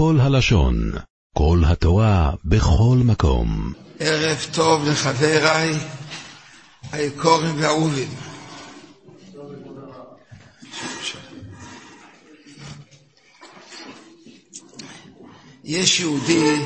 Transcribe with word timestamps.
כל 0.00 0.18
הלשון, 0.20 0.92
כל 1.36 1.62
התורה, 1.66 2.32
בכל 2.44 2.98
מקום. 3.04 3.72
ערב 3.98 4.38
טוב 4.52 4.88
לחבריי 4.88 5.74
היקורים 6.92 7.60
והאהובים. 7.60 8.08
יש 15.64 16.00
יהודי 16.00 16.62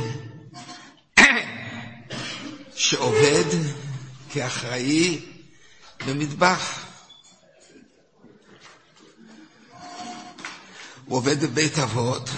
שעובד 2.75 3.45
כאחראי 4.31 5.21
במטבח. 6.07 6.85
הוא 11.05 11.17
עובד 11.17 11.45
בבית 11.45 11.79
אבות, 11.79 12.31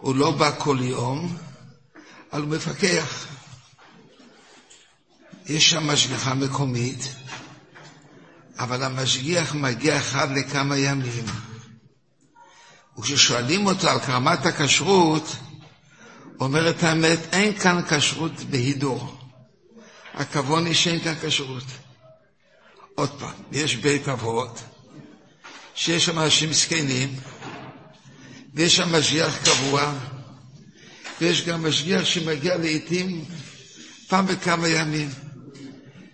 הוא 0.00 0.14
לא 0.16 0.30
בא 0.30 0.50
כל 0.58 0.78
יום, 0.80 1.36
אבל 2.32 2.42
הוא 2.42 2.48
מפקח. 2.50 3.26
יש 5.46 5.70
שם 5.70 5.86
משגיחה 5.86 6.34
מקומית, 6.34 7.14
אבל 8.58 8.82
המשגיח 8.82 9.54
מגיע 9.54 9.98
אחד 9.98 10.30
לכמה 10.30 10.76
ימים. 10.78 11.24
וכששואלים 12.98 13.66
אותו 13.66 13.88
על 13.88 13.98
רמת 14.08 14.46
הכשרות, 14.46 15.36
אומר 16.40 16.70
את 16.70 16.82
האמת, 16.82 17.18
אין 17.32 17.58
כאן 17.58 17.82
כשרות 17.88 18.40
בהידור. 18.50 19.16
הכבוד 20.14 20.66
היא 20.66 20.74
שאין 20.74 21.00
כאן 21.00 21.14
כשרות. 21.22 21.64
עוד 22.94 23.10
פעם, 23.18 23.34
יש 23.52 23.76
בית 23.76 24.08
אבות, 24.08 24.60
שיש 25.74 26.04
שם 26.06 26.18
אנשים 26.18 26.52
זקנים, 26.52 27.16
ויש 28.54 28.76
שם 28.76 28.96
משגיח 28.96 29.44
קבוע, 29.44 29.94
ויש 31.20 31.46
גם 31.46 31.66
משגיח 31.66 32.04
שמגיע 32.04 32.56
לעיתים 32.56 33.24
פעם 34.08 34.26
בכמה 34.26 34.68
ימים. 34.68 35.08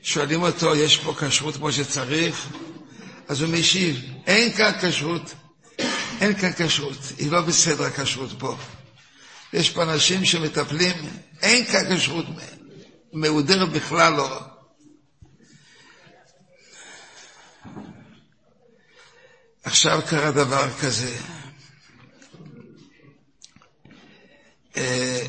שואלים 0.03 0.43
אותו, 0.43 0.75
יש 0.75 0.97
פה 0.97 1.15
כשרות 1.19 1.57
כמו 1.57 1.73
שצריך? 1.73 2.49
אז 3.29 3.41
הוא 3.41 3.51
משיב, 3.51 4.01
אין 4.27 4.53
כאן 4.53 4.73
כשרות, 4.81 5.35
אין 6.21 6.35
כאן 6.39 6.51
כשרות, 6.59 6.99
היא 7.19 7.31
לא 7.31 7.41
בסדר 7.41 7.85
הכשרות 7.85 8.31
פה. 8.39 8.57
יש 9.53 9.71
פה 9.71 9.83
אנשים 9.83 10.25
שמטפלים, 10.25 10.95
אין 11.43 11.65
כאן 11.65 11.97
כשרות 11.97 12.27
מהודרת 13.13 13.69
בכלל 13.69 14.13
לא. 14.13 14.41
עכשיו 19.65 20.01
קרה 20.09 20.31
דבר 20.31 20.69
כזה. 20.81 21.17
אה, 24.77 25.27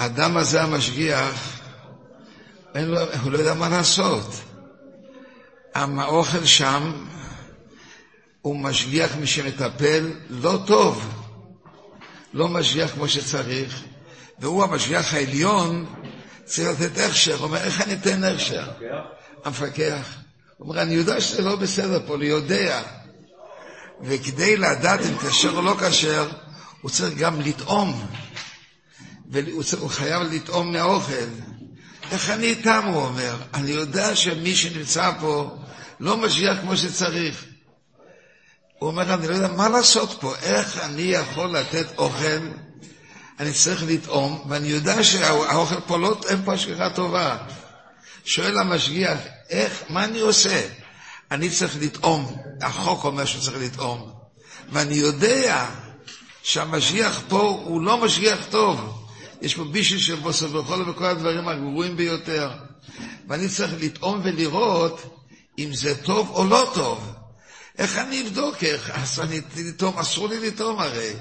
האדם 0.00 0.36
הזה, 0.36 0.62
המשגיח, 0.62 1.60
לו, 2.74 3.00
הוא 3.22 3.32
לא 3.32 3.38
יודע 3.38 3.54
מה 3.54 3.68
לעשות. 3.68 4.26
האוכל 5.74 6.44
שם, 6.44 6.92
הוא 8.42 8.56
משגיח 8.56 9.16
מי 9.16 9.26
שמטפל 9.26 10.12
לא 10.30 10.58
טוב, 10.66 11.08
לא 12.32 12.48
משגיח 12.48 12.90
כמו 12.90 13.08
שצריך, 13.08 13.82
והוא 14.38 14.64
המשגיח 14.64 15.14
העליון, 15.14 15.86
צריך 16.44 16.80
לתת 16.80 16.98
הכשר. 16.98 17.36
הוא 17.36 17.44
אומר, 17.44 17.58
איך 17.58 17.80
אני 17.80 17.94
אתן 17.94 18.24
הכשר? 18.24 18.70
המפקח. 19.44 20.14
הוא 20.56 20.68
אומר, 20.68 20.82
אני 20.82 20.94
יודע 20.94 21.20
שזה 21.20 21.42
לא 21.42 21.56
בסדר 21.56 22.06
פה, 22.06 22.14
אני 22.14 22.26
יודע. 22.26 22.82
וכדי 24.02 24.56
לדעת 24.56 25.00
אם 25.00 25.18
כשר 25.18 25.56
או 25.56 25.62
לא 25.62 25.76
כשר, 25.80 26.28
הוא 26.80 26.90
צריך 26.90 27.18
גם 27.18 27.40
לטעום. 27.40 28.06
והוא 29.30 29.90
חייב 29.90 30.22
לטעום 30.22 30.72
מהאוכל. 30.72 31.28
איך 32.10 32.30
אני 32.30 32.46
איתם, 32.46 32.82
הוא 32.86 33.02
אומר. 33.02 33.36
אני 33.54 33.70
יודע 33.70 34.16
שמי 34.16 34.56
שנמצא 34.56 35.12
פה 35.20 35.56
לא 36.00 36.16
משגיח 36.16 36.58
כמו 36.60 36.76
שצריך. 36.76 37.44
הוא 38.78 38.90
אומר, 38.90 39.14
אני 39.14 39.28
לא 39.28 39.34
יודע 39.34 39.48
מה 39.48 39.68
לעשות 39.68 40.16
פה, 40.20 40.34
איך 40.42 40.78
אני 40.78 41.02
יכול 41.02 41.58
לתת 41.58 41.86
אוכל, 41.98 42.48
אני 43.40 43.52
צריך 43.52 43.84
לטעום, 43.86 44.44
ואני 44.48 44.68
יודע 44.68 45.04
שהאוכל 45.04 45.80
פה 45.86 45.98
לא, 45.98 46.20
אין 46.28 46.44
פה 46.44 46.52
השגחה 46.54 46.90
טובה. 46.90 47.36
שואל 48.24 48.58
המשגיח, 48.58 49.18
איך, 49.50 49.82
מה 49.88 50.04
אני 50.04 50.20
עושה? 50.20 50.68
אני 51.30 51.50
צריך 51.50 51.76
לטעום, 51.80 52.36
החוק 52.60 53.04
אומר 53.04 53.24
שצריך 53.24 53.56
לטעום, 53.60 54.12
ואני 54.72 54.94
יודע 54.94 55.66
שהמשגיח 56.42 57.20
פה 57.28 57.62
הוא 57.64 57.82
לא 57.82 57.98
משגיח 57.98 58.38
טוב. 58.50 58.99
יש 59.42 59.54
פה 59.54 59.64
בישל 59.64 59.98
של 59.98 60.14
בוסר 60.14 60.56
וכל 60.56 60.90
וכל 60.90 61.04
הדברים 61.04 61.48
הגרועים 61.48 61.96
ביותר. 61.96 62.50
ואני 63.28 63.48
צריך 63.48 63.72
לטעום 63.80 64.20
ולראות 64.24 65.16
אם 65.58 65.70
זה 65.72 66.02
טוב 66.02 66.30
או 66.30 66.44
לא 66.44 66.70
טוב. 66.74 67.14
איך 67.78 67.98
אני 67.98 68.22
אבדוק 68.22 68.64
איך? 68.64 68.90
אז 68.94 69.20
אני 69.20 69.40
לטעום, 69.56 69.98
אסור 69.98 70.28
לי 70.28 70.48
לטעום 70.48 70.78
הרי. 70.78 71.12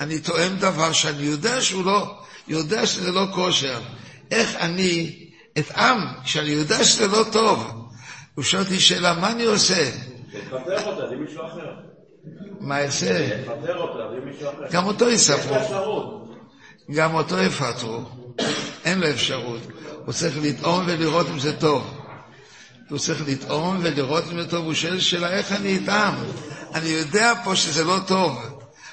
אני 0.00 0.20
טועם 0.20 0.56
דבר 0.56 0.92
שאני 0.92 1.22
יודע 1.22 1.62
שהוא 1.62 1.84
לא, 1.84 2.18
יודע 2.48 2.86
שזה 2.86 3.10
לא 3.10 3.26
כושר. 3.34 3.80
איך 4.30 4.56
אני 4.56 5.16
אטעם 5.58 5.98
כשאני 6.24 6.50
יודע 6.50 6.84
שזה 6.84 7.06
לא 7.06 7.24
טוב? 7.32 7.86
הוא 8.34 8.44
שואל 8.44 8.62
אותי 8.62 8.80
שאלה, 8.80 9.14
מה 9.14 9.32
אני 9.32 9.44
עושה? 9.44 9.90
תפטר 10.30 10.86
אותה, 10.86 11.08
זה 11.08 11.16
מישהו 11.16 11.46
אחר. 11.46 11.74
מה 12.60 12.82
אעשה? 12.82 13.42
תפטר 13.42 13.76
אותה, 13.76 14.14
זה 14.14 14.20
מישהו 14.24 14.48
אחר. 14.48 14.66
גם 14.70 14.86
אותו 14.86 15.10
יספרו. 15.10 16.19
גם 16.90 17.14
אותו 17.14 17.38
יפטרו. 17.38 18.04
אין 18.84 19.00
לו 19.00 19.10
אפשרות. 19.10 19.60
הוא 20.04 20.12
צריך 20.12 20.36
לטעום 20.42 20.84
ולראות 20.86 21.26
אם 21.28 21.38
זה 21.38 21.56
טוב. 21.56 21.94
הוא 22.90 22.98
צריך 22.98 23.22
לטעום 23.26 23.78
ולראות 23.82 24.24
אם 24.32 24.42
זה 24.42 24.50
טוב. 24.50 24.64
הוא 24.64 24.74
שואל 24.74 25.00
שאלה, 25.00 25.30
איך 25.30 25.52
אני 25.52 25.68
איתם? 25.68 26.14
אני 26.74 26.88
יודע 26.88 27.32
פה 27.44 27.56
שזה 27.56 27.84
לא 27.84 27.98
טוב. 28.06 28.38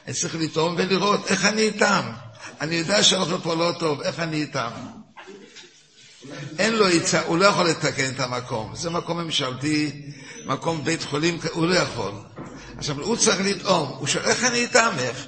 אני 0.08 0.14
צריך 0.14 0.36
לטעום 0.36 0.76
ולראות 0.78 1.32
איך 1.32 1.46
אני 1.46 1.62
איתם. 1.62 2.02
אני 2.62 2.76
יודע 2.76 3.04
שהאוכל 3.04 3.38
פה 3.44 3.56
לא 3.56 3.72
טוב, 3.80 4.02
איך 4.02 4.20
אני 4.20 4.42
איתם? 4.42 4.70
אין 6.60 6.74
לו 6.74 6.88
עצה, 6.88 7.22
הוא 7.22 7.38
לא 7.38 7.46
יכול 7.46 7.70
לתקן 7.70 8.10
את 8.10 8.20
המקום. 8.20 8.72
זה 8.76 8.90
מקום 8.90 9.18
ממשלתי, 9.18 10.02
מקום 10.46 10.84
בית 10.84 11.04
חולים, 11.04 11.38
הוא 11.52 11.68
לא 11.68 11.76
יכול. 11.76 12.12
עכשיו, 12.78 13.02
הוא 13.02 13.16
צריך 13.16 13.42
לטעום. 13.42 13.90
הוא 14.00 14.08
שואל, 14.08 14.26
איך 14.26 14.44
אני 14.44 14.58
איתם, 14.58 14.90
איך? 15.00 15.28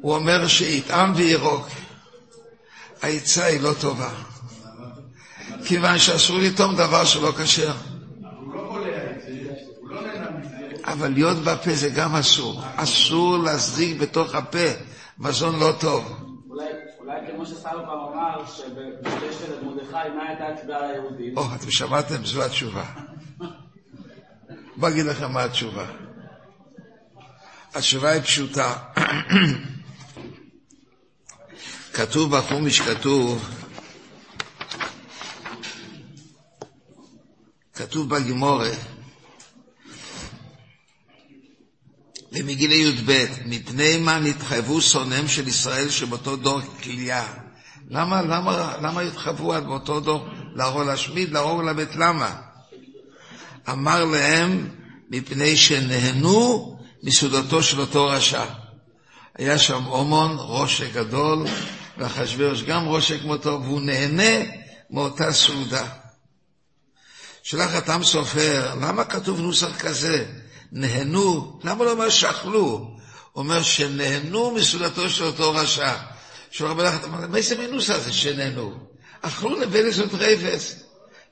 הוא 0.00 0.14
אומר 0.14 0.46
שיטעם 0.46 1.12
וירוק. 1.16 1.66
העצה 3.02 3.44
היא 3.44 3.60
לא 3.60 3.72
טובה. 3.80 4.10
כיוון 5.64 5.98
שאסור 5.98 6.38
לטעום 6.38 6.76
דבר 6.76 7.04
שלא 7.04 7.32
כשר. 7.32 7.72
אבל 10.84 11.08
להיות 11.08 11.36
בפה 11.36 11.74
זה 11.74 11.88
גם 11.88 12.16
אסור. 12.16 12.62
אסור 12.76 13.38
להזריק 13.38 14.00
בתוך 14.00 14.34
הפה 14.34 14.68
מזון 15.18 15.58
לא 15.58 15.72
טוב. 15.80 16.04
אולי 16.98 17.20
כמו 17.32 17.46
שסלו 17.46 17.62
פעם 17.62 17.98
אמר, 18.12 18.46
שבששת 18.46 19.62
מרדכי, 19.62 20.08
מה 20.16 20.28
הייתה 20.28 20.48
התביעה 20.48 20.92
ליהודים? 20.92 21.38
או, 21.38 21.44
אתם 21.54 21.70
שמעתם? 21.70 22.24
זו 22.24 22.42
התשובה. 22.42 22.84
בוא 24.76 24.88
אגיד 24.88 25.06
לכם 25.06 25.32
מה 25.32 25.44
התשובה. 25.44 25.84
התשובה 27.74 28.10
היא 28.10 28.22
פשוטה. 28.22 28.74
כתוב 31.92 32.36
בחומיש, 32.36 32.80
כתוב, 32.80 33.48
כתוב 37.74 38.08
בגימורת, 38.08 38.78
במגילי 42.32 42.74
י"ב, 42.74 43.26
מפני 43.46 43.96
מה 43.96 44.18
נתחייבו 44.18 44.80
שונאיהם 44.80 45.28
של 45.28 45.48
ישראל 45.48 45.90
שבאותו 45.90 46.36
דור 46.36 46.60
כליאה. 46.82 47.26
למה, 47.90 48.22
למה, 48.22 48.76
למה 48.82 49.00
התחייבו 49.00 49.54
עד 49.54 49.66
באותו 49.66 50.00
דור 50.00 50.28
להרוג 50.54 50.82
להשמיד, 50.82 51.32
להרוג 51.32 51.62
לבית 51.64 51.96
למה? 51.96 52.36
אמר 53.70 54.04
להם, 54.04 54.68
מפני 55.10 55.56
שנהנו 55.56 56.77
מסעודתו 57.02 57.62
של 57.62 57.80
אותו 57.80 58.06
רשע. 58.06 58.44
היה 59.38 59.58
שם 59.58 59.86
אומון, 59.86 60.36
ראש 60.40 60.82
גדול, 60.82 61.46
ואחשוורוש 61.98 62.62
גם 62.62 62.88
ראש 62.88 63.12
כמותו, 63.12 63.60
והוא 63.64 63.80
נהנה 63.80 64.50
מאותה 64.90 65.32
סעודה. 65.32 65.86
שלח 67.42 67.74
התם 67.74 68.04
סופר, 68.04 68.74
למה 68.80 69.04
כתוב 69.04 69.40
נוסח 69.40 69.78
כזה? 69.78 70.26
נהנו, 70.72 71.60
למה 71.64 71.84
לא 71.84 71.90
אומר 71.90 72.08
שאכלו? 72.08 72.96
אומר 73.36 73.62
שנהנו 73.62 74.50
מסעודתו 74.50 75.10
של 75.10 75.24
אותו 75.24 75.52
רשע. 75.52 75.94
שואל 76.50 76.70
רבי 76.70 76.82
לחת, 76.82 77.04
מה 77.04 77.36
איזה 77.36 77.58
מינוס 77.58 77.90
הזה 77.90 78.12
שנהנו? 78.12 78.74
אכלו 79.22 79.60
לבלס 79.60 79.98
וטרפס. 79.98 80.82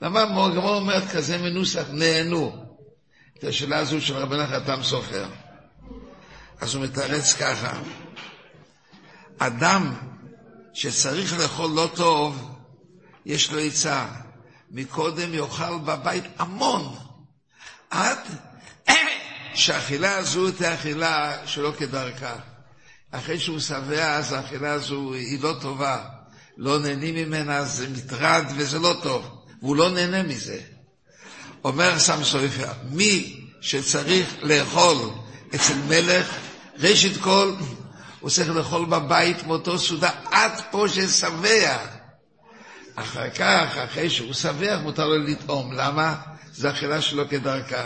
למה 0.02 0.20
הגמרא 0.20 0.76
אומרת 0.76 1.10
כזה 1.10 1.38
מנוסח, 1.38 1.84
נהנו? 1.90 2.66
את 3.38 3.44
השאלה 3.44 3.78
הזו 3.78 4.00
של 4.00 4.16
רבן 4.16 4.40
החתם 4.40 4.82
סופר. 4.82 5.24
אז 6.60 6.74
הוא 6.74 6.84
מתרץ 6.84 7.32
ככה, 7.32 7.72
אדם 9.38 9.94
שצריך 10.74 11.38
לאכול 11.38 11.70
לא 11.70 11.90
טוב, 11.94 12.56
יש 13.26 13.52
לו 13.52 13.58
עצה. 13.58 14.06
מקודם 14.70 15.34
יאכל 15.34 15.78
בבית 15.78 16.24
המון, 16.38 16.96
עד 17.90 18.18
שהאכילה 19.54 20.16
הזו 20.16 20.52
תהיה 20.52 20.74
אכילה 20.74 21.46
שלא 21.46 21.72
כדרכה. 21.78 22.34
אחרי 23.10 23.40
שהוא 23.40 23.60
שבע, 23.60 24.16
אז 24.16 24.32
האכילה 24.32 24.72
הזו 24.72 25.12
היא 25.12 25.42
לא 25.42 25.54
טובה. 25.60 26.04
לא 26.56 26.78
נהנים 26.78 27.14
ממנה, 27.14 27.64
זה 27.64 27.88
מטרד 27.88 28.44
וזה 28.56 28.78
לא 28.78 28.96
טוב. 29.02 29.44
והוא 29.62 29.76
לא 29.76 29.90
נהנה 29.90 30.22
מזה. 30.22 30.60
אומר 31.64 31.98
סם 31.98 32.24
סופר, 32.24 32.72
מי 32.90 33.40
שצריך 33.60 34.34
לאכול 34.42 34.96
אצל 35.54 35.74
מלך, 35.88 36.38
ראשית 36.78 37.16
כל, 37.16 37.52
הוא 38.20 38.30
צריך 38.30 38.50
לאכול 38.50 38.84
בבית 38.84 39.46
מאותו 39.46 39.78
סעודה 39.78 40.10
עד 40.30 40.52
פה 40.70 40.86
ששבע. 40.88 41.76
אחר 42.94 43.30
כך, 43.30 43.78
אחרי 43.84 44.10
שהוא 44.10 44.32
שבע, 44.32 44.78
מותר 44.78 45.06
לו 45.06 45.18
לטעום. 45.18 45.72
למה? 45.72 46.14
זו 46.52 46.70
אכילה 46.70 47.00
שלו 47.00 47.28
כדרכה. 47.28 47.84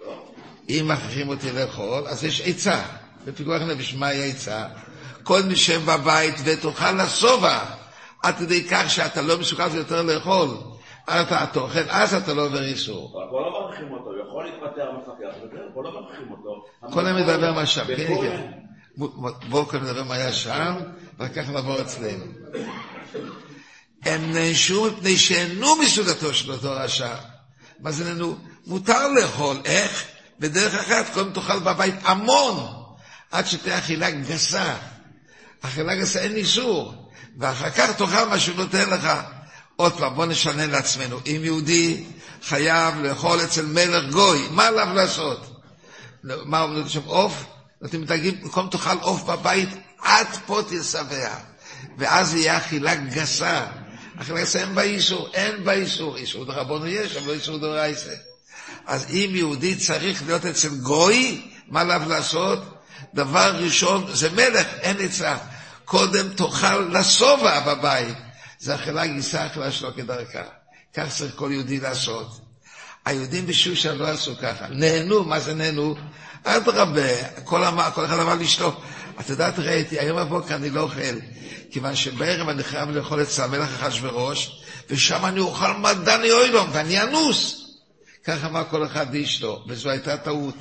לא? 0.00 0.28
אם 0.68 0.88
מכריחים 0.88 1.28
אותי 1.28 1.52
לאכול, 1.52 2.06
אז 2.06 2.24
יש 2.24 2.40
עצה. 2.40 2.82
בפיקוח 3.24 3.62
נפש, 3.62 3.94
מהי 3.94 4.22
העצה? 4.22 4.64
כל 5.22 5.42
מי 5.42 5.56
שב 5.56 5.80
בבית 5.84 6.34
ותאכל 6.44 6.92
לשובע, 6.92 7.58
עד 8.22 8.36
כדי 8.38 8.64
כך 8.70 8.90
שאתה 8.90 9.22
לא 9.22 9.38
מסוכן 9.38 9.76
יותר 9.76 10.02
לאכול. 10.02 10.48
אתה 11.10 11.46
תאכל, 11.52 11.90
אז 11.90 12.14
אתה 12.14 12.34
לא 12.34 12.46
עובר 12.46 12.62
איסור. 12.62 13.12
פה 13.30 13.40
לא 13.40 13.68
מכריחים 13.68 13.92
אותו, 13.92 14.04
הוא 14.04 14.28
יכול 14.28 14.44
להתפטר 14.44 14.92
מפקח, 14.92 15.36
וזהו, 15.36 15.68
פה 15.74 15.82
לא 15.82 16.00
מכריחים 16.00 16.30
אותו. 16.30 16.64
קודם 16.92 17.16
מדבר 17.16 17.52
מה 17.52 17.66
שם, 17.66 17.86
כן, 17.86 18.06
כן. 18.06 18.50
בואו 19.48 19.66
קודם 19.66 19.84
נדבר 19.84 20.04
מה 20.04 20.14
היה 20.14 20.32
שם, 20.32 20.74
ואחר 21.18 21.32
כך 21.34 21.48
נעבור 21.48 21.80
אצלנו. 21.80 22.24
הם 24.04 24.32
נענשו 24.32 24.90
מפני 24.90 25.16
שאינו 25.16 25.76
מסעודתו 25.76 26.34
של 26.34 26.52
אותו 26.52 26.70
רשע. 26.70 27.14
מה 27.80 27.92
זה 27.92 28.04
נענו? 28.04 28.36
מותר 28.66 29.08
לאכול, 29.08 29.56
איך? 29.64 30.04
בדרך 30.38 30.74
אחת, 30.74 31.14
קודם 31.14 31.32
תאכל 31.32 31.58
בבית 31.58 31.94
המון, 32.04 32.66
עד 33.30 33.46
שתהיה 33.46 33.78
אכילה 33.78 34.10
גסה. 34.10 34.74
אכילה 35.62 35.94
גסה 35.94 36.20
אין 36.20 36.34
איסור, 36.34 36.94
ואחר 37.38 37.70
כך 37.70 37.96
תאכל 37.96 38.28
מה 38.28 38.38
שהוא 38.38 38.56
נותן 38.56 38.90
לך. 38.90 39.08
עוד 39.76 39.98
פעם, 39.98 40.14
בוא 40.14 40.26
נשנה 40.26 40.66
לעצמנו. 40.66 41.20
אם 41.26 41.40
יהודי 41.44 42.04
חייב 42.42 42.94
לאכול 43.02 43.40
אצל 43.44 43.66
מלך 43.66 44.12
גוי, 44.12 44.48
מה 44.50 44.66
עליו 44.66 44.88
לעשות? 44.94 45.62
מה 46.24 46.62
אומרים 46.62 46.88
שם 46.88 47.04
עוף? 47.04 47.44
אתם 47.84 48.00
מתגים, 48.00 48.40
במקום 48.42 48.68
תאכל 48.70 48.98
עוף 49.00 49.22
בבית, 49.22 49.68
עד 50.02 50.26
פה 50.46 50.60
תשבע. 50.68 51.34
ואז 51.98 52.34
יהיה 52.34 52.56
אכילה 52.56 52.94
גסה. 52.94 53.66
אכילה 54.20 54.40
גסה 54.40 54.60
אין 54.60 54.74
בה 54.74 54.82
איסור, 54.82 55.28
אין 55.34 55.64
בה 55.64 55.72
איסור. 55.72 56.16
איסור 56.16 56.44
דרבנו 56.44 56.86
יש, 56.86 57.16
אבל 57.16 57.26
לא 57.26 57.32
איסור 57.32 57.58
דרייסה. 57.58 58.14
אז 58.86 59.06
אם 59.10 59.30
יהודי 59.34 59.74
צריך 59.74 60.22
להיות 60.26 60.46
אצל 60.46 60.68
גוי, 60.68 61.50
מה 61.68 61.80
עליו 61.80 62.02
לעשות? 62.08 62.58
דבר 63.14 63.56
ראשון, 63.58 64.06
זה 64.12 64.30
מלך, 64.30 64.66
אין 64.80 64.96
עצה. 65.00 65.36
קודם 65.84 66.28
תאכל 66.28 66.78
לשובע 66.78 67.60
בבית. 67.60 68.25
זה 68.58 68.74
אכילה 68.74 69.06
גיסה, 69.06 69.46
אכילה 69.46 69.72
שלא 69.72 69.90
כדרכה. 69.96 70.42
כך 70.94 71.08
צריך 71.08 71.32
כל 71.36 71.50
יהודי 71.52 71.80
לעשות. 71.80 72.40
היהודים 73.04 73.46
בשושן 73.46 73.96
לא 73.96 74.08
עשו 74.08 74.36
ככה. 74.42 74.66
נהנו, 74.68 75.24
מה 75.24 75.40
זה 75.40 75.54
נהנו? 75.54 75.96
אדרבה, 76.44 77.28
כל, 77.44 77.64
אמר, 77.64 77.90
כל 77.94 78.04
אחד 78.04 78.18
אמר 78.18 78.34
לאשתו, 78.34 78.80
את 79.20 79.30
יודעת, 79.30 79.58
ראיתי, 79.58 79.98
היום 79.98 80.18
בבוקר 80.18 80.54
אני 80.54 80.70
לא 80.70 80.80
אוכל, 80.80 81.18
כיוון 81.70 81.96
שבערב 81.96 82.48
אני 82.48 82.64
חייב 82.64 82.90
לאכול 82.90 83.22
אצל 83.22 83.42
המלך 83.42 83.82
אחשוורוש, 83.82 84.62
ושם 84.90 85.26
אני 85.26 85.40
אוכל 85.40 85.72
מדני 85.72 86.30
אוילום, 86.30 86.68
ואני 86.72 87.02
אנוס. 87.02 87.62
כך 88.24 88.44
אמר 88.44 88.62
כל 88.70 88.86
אחד 88.86 89.14
לאשתו, 89.14 89.64
וזו 89.68 89.90
הייתה 89.90 90.16
טעות. 90.16 90.54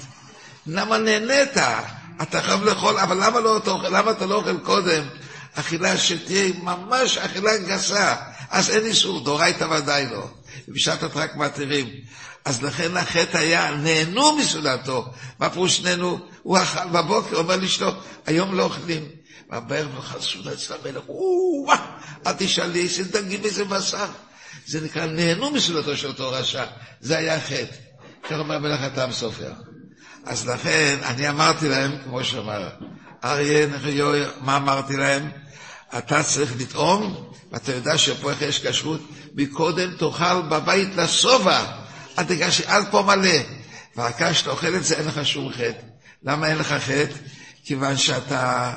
למה 0.67 0.97
נהנית? 0.97 1.57
אתה 2.21 2.41
חייב 2.41 2.63
לאכול, 2.63 2.97
אבל 2.97 3.17
למה, 3.25 3.39
לא, 3.39 3.61
למה 3.91 4.11
אתה 4.11 4.25
לא 4.25 4.35
אוכל 4.35 4.59
קודם? 4.59 5.03
אכילה 5.55 5.97
שתהיה 5.97 6.53
ממש 6.63 7.17
אכילה 7.17 7.57
גסה, 7.57 8.15
אז 8.49 8.69
אין 8.69 8.85
איסור, 8.85 9.23
דאורייתא 9.23 9.63
ודאי 9.63 10.05
לא. 10.11 10.27
ובשעת 10.67 11.03
רק 11.03 11.35
מתירים. 11.35 11.89
אז 12.45 12.63
לכן 12.63 12.97
החטא 12.97 13.37
היה, 13.37 13.71
נהנו 13.71 14.37
מסעודתו. 14.37 15.05
מה 15.39 15.49
פירוש 15.49 15.81
נהנו? 15.81 16.19
הוא 16.43 16.57
אכל 16.57 16.87
בבוקר, 16.91 17.35
אומר 17.35 17.55
לאשתו, 17.55 17.91
היום 18.25 18.55
לא 18.55 18.63
אוכלים. 18.63 19.05
והבערב 19.49 19.97
אכל 19.99 20.21
סעודה 20.21 20.53
אצל 20.53 20.73
המלך, 20.73 21.03
או, 21.09 21.67
אל 22.27 22.33
תשאלי 22.37 22.81
איזה 22.83 23.03
דגים, 23.03 23.43
איזה 23.43 23.65
בשר. 23.65 24.07
זה 24.65 24.81
נקרא, 24.81 25.05
נהנו 25.05 25.51
מסעודתו 25.51 25.97
של 25.97 26.07
אותו 26.07 26.31
רשע. 26.31 26.65
זה 27.01 27.17
היה 27.17 27.35
החטא. 27.35 27.75
כך 28.23 28.39
אומר 28.39 28.59
מלך 28.59 28.81
התם 28.81 29.11
סופר. 29.11 29.51
אז 30.25 30.47
לכן, 30.47 30.97
אני 31.03 31.29
אמרתי 31.29 31.69
להם, 31.69 31.91
כמו 32.03 32.23
שאמר 32.23 32.69
אריה 33.23 33.67
מה 34.41 34.57
אמרתי 34.57 34.97
להם? 34.97 35.31
אתה 35.97 36.23
צריך 36.23 36.53
לטעום, 36.61 37.29
ואתה 37.51 37.71
יודע 37.71 37.97
שפה 37.97 38.29
איך 38.29 38.41
יש 38.41 38.67
כשרות, 38.67 39.01
מקודם 39.35 39.95
תאכל 39.97 40.41
בבית 40.41 40.95
לשובע, 40.95 41.65
עד 42.15 42.25
תגש 42.27 42.61
עד 42.61 42.83
פה 42.91 43.01
מלא. 43.01 43.37
ואחר 43.95 44.11
כך 44.11 44.31
כשאתה 44.31 44.49
אוכל 44.49 44.75
את 44.75 44.83
זה, 44.83 44.97
אין 44.97 45.07
לך 45.07 45.25
שום 45.25 45.49
חטא. 45.49 45.81
למה 46.23 46.47
אין 46.47 46.57
לך 46.57 46.67
חטא? 46.73 47.15
כיוון 47.63 47.97
שאתה 47.97 48.73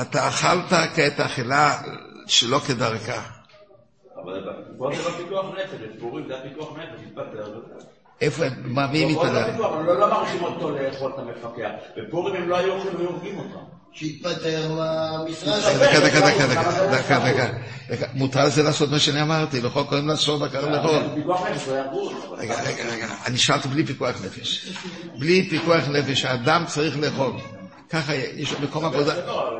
אתה 0.00 0.28
אכלת 0.28 0.70
כעת 0.94 1.20
אכילה 1.20 1.82
שלא 2.26 2.58
כדרכה. 2.58 3.22
אבל 4.24 4.44
פה 4.78 4.90
זה 4.96 5.10
בפיקוח 5.10 5.46
נפש, 5.54 5.96
בפורים 5.96 6.28
זה 6.28 6.38
הפיקוח 6.38 6.76
נפש, 6.76 7.00
התפטר. 7.06 7.60
איפה, 8.20 8.44
מה, 8.64 8.86
מי 8.86 9.14
מתעלם? 9.14 9.58
לא 9.58 10.00
לא 10.00 10.10
מכריחים 10.10 10.44
אותו 10.44 10.70
לאכול 10.70 11.12
את 11.14 11.18
המפקח. 11.18 11.70
בפורים 11.96 12.34
הם 12.34 12.48
לא 12.48 12.56
היו 12.56 12.72
אוכלים, 12.72 12.96
היו 12.98 13.08
הורגים 13.08 13.38
אותם. 13.38 13.71
שיתפטר 13.94 14.72
מהמשרד. 14.72 15.60
דקה, 15.76 16.00
דקה, 16.00 16.20
דקה, 16.20 16.46
דקה, 16.46 16.86
דקה, 16.86 17.18
דקה, 17.18 17.48
דקה. 17.90 18.06
מותר 18.14 18.44
לזה 18.44 18.62
לעשות 18.62 18.90
מה 18.90 18.98
שאני 18.98 19.22
אמרתי, 19.22 19.60
לאכול 19.60 19.84
קודם 19.84 20.08
לעשות, 20.08 20.42
אחר 20.46 20.68
לאכול. 20.68 21.02
בפיקוח 21.12 21.46
נפש 21.46 21.68
לא. 21.68 22.36
רגע, 22.38 22.62
רגע, 22.62 22.84
רגע, 22.92 23.08
אני 23.26 23.38
שאלתי 23.38 23.68
בלי 23.68 23.86
פיקוח 23.86 24.24
נפש. 24.24 24.72
בלי 25.18 25.48
פיקוח 25.50 25.88
נפש, 25.88 26.24
האדם 26.24 26.64
צריך 26.66 26.98
לאכול. 26.98 27.32
ככה 27.90 28.14
יש 28.14 28.52
מקום 28.52 28.84
עבודה. 28.84 29.26
לא, 29.26 29.58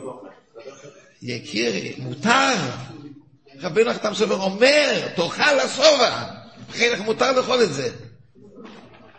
לא. 0.00 0.28
יקירי, 1.22 1.94
מותר. 1.98 2.54
רבינו 3.60 3.90
החתם 3.90 4.14
סופר 4.14 4.34
אומר, 4.34 5.08
תאכל 5.16 5.52
לשובע. 5.64 6.22
לך 6.92 7.00
מותר 7.00 7.32
לאכול 7.32 7.62
את 7.62 7.72
זה. 7.72 7.88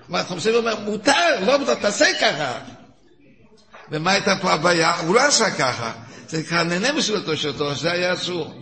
מה 0.10 0.20
החתם 0.20 0.39
סופר 0.39 0.58
אומר, 0.58 0.80
מותר, 0.80 1.39
לא 1.46 1.60
מותר, 1.60 1.75
תעשה 1.75 2.06
ככה. 2.22 2.77
ומה 3.91 4.12
הייתה 4.12 4.36
פה 4.41 4.51
הבעיה? 4.51 5.00
הוא 5.00 5.15
לא 5.15 5.22
עשה 5.22 5.51
ככה. 5.51 5.91
זה 6.29 6.39
נקרא 6.39 6.63
נהנה 6.63 6.91
מסעודתו 6.91 7.38
של 7.38 7.48
אותו, 7.48 7.75
זה 7.75 7.91
היה 7.91 8.13
אסור. 8.13 8.53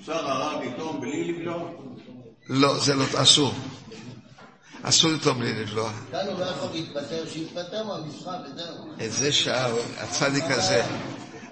אפשר 0.00 0.30
הרב 0.30 0.62
לטעום 0.62 1.00
בלי 1.00 1.32
לבלום? 1.32 1.96
לא, 2.48 2.78
זה 2.78 2.94
לא, 2.94 3.04
אסור. 3.16 3.54
אסור 4.82 5.10
לטעום 5.10 5.38
בלי 5.38 5.52
לבלוע. 5.52 5.90
כאן 6.10 6.26
הוא 6.26 6.40
לא 6.40 6.44
יכול 6.44 6.68
להתפטר, 6.72 7.24
שיתפטר 7.32 7.84
מהמשרד 7.84 8.38
וזהו. 8.44 8.92
איזה 8.98 9.32
שעה, 9.32 9.68
הצדיק 9.98 10.44
הזה. 10.48 10.84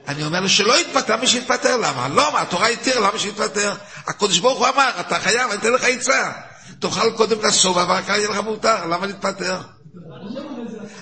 אני 0.08 0.24
אומר 0.24 0.40
לו 0.40 0.48
שלא 0.48 0.80
יתפטר, 0.80 1.16
מי 1.16 1.26
שיתפטר, 1.26 1.76
למה? 1.76 2.08
לא, 2.08 2.32
מה, 2.32 2.40
התורה 2.40 2.68
התיר, 2.68 3.00
למה 3.00 3.18
שיתפטר? 3.18 3.74
הקדוש 4.06 4.38
ברוך 4.38 4.58
הוא 4.58 4.68
אמר, 4.68 4.90
אתה 5.00 5.18
חייב, 5.18 5.50
אני 5.50 5.60
אתן 5.60 5.72
לך 5.72 5.84
עצה. 5.84 6.32
תאכל 6.78 7.10
קודם 7.16 7.44
לשובע, 7.44 7.84
ואחר 7.88 8.02
כך 8.02 8.08
יהיה 8.08 8.28
לך 8.28 8.38
מותר, 8.38 8.86
למה 8.86 9.06
להתפטר? 9.06 9.60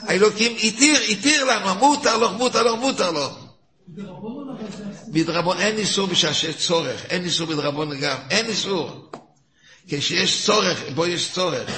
האלוקים 0.02 0.52
התיר, 0.62 0.98
התיר 1.10 1.44
לנו, 1.44 1.74
מותר 1.74 2.18
לו, 2.18 2.32
מותר 2.32 2.62
לו, 2.62 2.76
מותר 2.76 3.10
לו. 3.10 3.28
בדרבון 5.08 5.58
אין 5.58 5.76
איסור 5.76 6.06
בשעה 6.06 6.34
שיש 6.34 6.66
צורך, 6.66 7.04
אין 7.04 7.24
איסור 7.24 7.46
בדרבון 7.46 8.00
גם, 8.00 8.16
אין 8.30 8.46
איסור. 8.46 9.10
כשיש 9.88 10.44
צורך, 10.46 10.80
בו 10.94 11.06
יש 11.06 11.32
צורך. 11.32 11.70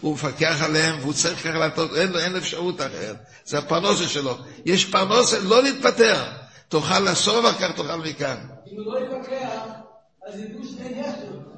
הוא 0.00 0.14
מפקח 0.14 0.62
עליהם 0.62 0.98
והוא 1.00 1.12
צריך 1.12 1.38
ככה 1.38 1.58
לעשות, 1.58 1.96
אין 1.96 2.16
אין 2.16 2.36
אפשרות 2.36 2.80
אחרת. 2.80 3.16
זה 3.44 3.58
הפרנוסה 3.58 4.08
שלו. 4.08 4.38
יש 4.66 4.84
פרנוסה, 4.84 5.38
לא 5.38 5.62
להתפטר. 5.62 6.24
תאכל 6.68 7.00
לסוב, 7.00 7.46
אחר 7.46 7.68
כך 7.68 7.76
תאכל 7.76 7.96
מכאן. 7.96 8.36
אם 8.72 8.76
הוא 8.76 8.94
לא 8.94 8.98
יפקח, 9.00 9.60
אז 10.26 10.40
ידעו. 10.40 10.60
אז 10.62 10.68
אז 10.68 11.49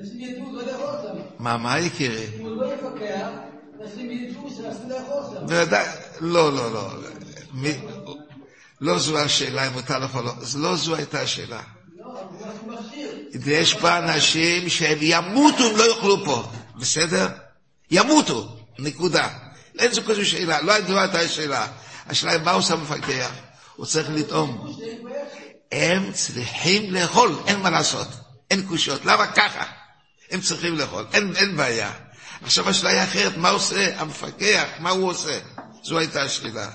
אנשים 0.00 0.20
ידעו 0.20 0.52
לא 0.52 0.62
לאכול 0.62 0.84
אותם. 0.84 1.20
מה, 1.38 1.56
מה 1.56 1.78
יקירי? 1.78 2.26
אם 2.36 2.46
הוא 2.46 2.56
לא 2.56 2.74
יפקח, 2.74 3.28
אנשים 3.82 4.10
ידעו 4.10 4.50
שאסור 4.50 4.88
לאכול 4.88 5.16
אותם. 5.16 5.46
בוודאי, 5.46 5.86
לא, 6.20 6.52
לא, 6.52 6.72
לא. 6.72 6.90
לא 8.80 8.98
זו 8.98 9.18
השאלה 9.18 9.66
אם 9.66 9.72
מותר 9.72 9.98
לאכול 9.98 10.24
לא. 10.56 10.76
זו 10.76 10.94
הייתה 10.94 11.20
השאלה. 11.20 11.60
לא. 11.98 12.20
ויש 13.40 13.74
פה 13.74 13.98
אנשים 13.98 14.68
שהם 14.68 14.98
ימותו 15.00 15.70
אם 15.70 15.76
לא 15.76 15.84
יאכלו 15.90 16.24
פה, 16.24 16.44
בסדר? 16.76 17.28
ימותו, 17.90 18.56
נקודה. 18.78 19.28
אין 19.78 19.92
זו 19.92 20.02
כזו 20.02 20.26
שאלה, 20.26 20.60
לא 20.62 21.00
הייתה 21.00 21.28
שאלה. 21.28 21.66
השאלה 22.06 22.32
היא 22.32 22.40
מה 22.40 22.50
עושה 22.50 22.74
המפקח? 22.74 23.30
הוא 23.76 23.86
צריך 23.86 24.10
לטעום. 24.10 24.76
הם 25.72 26.12
צריכים 26.12 26.94
לאכול, 26.94 27.36
אין 27.46 27.60
מה 27.60 27.70
לעשות. 27.70 28.08
אין 28.50 28.62
קושיות. 28.68 29.04
למה 29.04 29.26
ככה? 29.26 29.81
הם 30.32 30.40
צריכים 30.40 30.78
לאכול, 30.78 31.04
אין, 31.12 31.36
אין 31.36 31.56
בעיה. 31.56 31.92
עכשיו 32.42 32.68
השאלה 32.68 32.90
היא 32.90 33.02
אחרת, 33.02 33.36
מה 33.36 33.50
עושה 33.50 34.00
המפקח? 34.00 34.64
מה 34.78 34.90
הוא 34.90 35.10
עושה? 35.10 35.38
זו 35.82 35.98
הייתה 35.98 36.22
השאלה. 36.22 36.70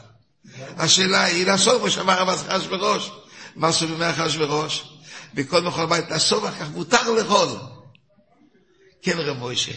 השאלה 0.77 1.23
היא 1.23 1.45
לעשות, 1.45 1.81
כמו 1.81 1.89
שאמר 1.89 2.21
רב 2.21 2.29
אחשוורוש. 2.29 3.11
מה 3.55 3.67
עשו 3.67 3.87
בימי 3.87 4.09
אחשוורוש? 4.09 4.97
בכל 5.33 5.61
מכל 5.61 5.85
בית, 5.85 6.09
לעשות 6.09 6.43
אחר 6.43 6.51
כך 6.51 6.69
מותר 6.69 7.11
לאכול. 7.11 7.47
כן, 9.01 9.17
רב 9.17 9.37
מוישה. 9.37 9.71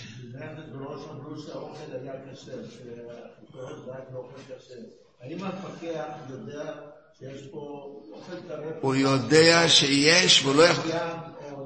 הוא 8.81 8.95
יודע 8.95 9.69
שיש, 9.69 10.43
והוא 10.43 10.55
לא 10.55 10.63
יכול... 10.63 10.91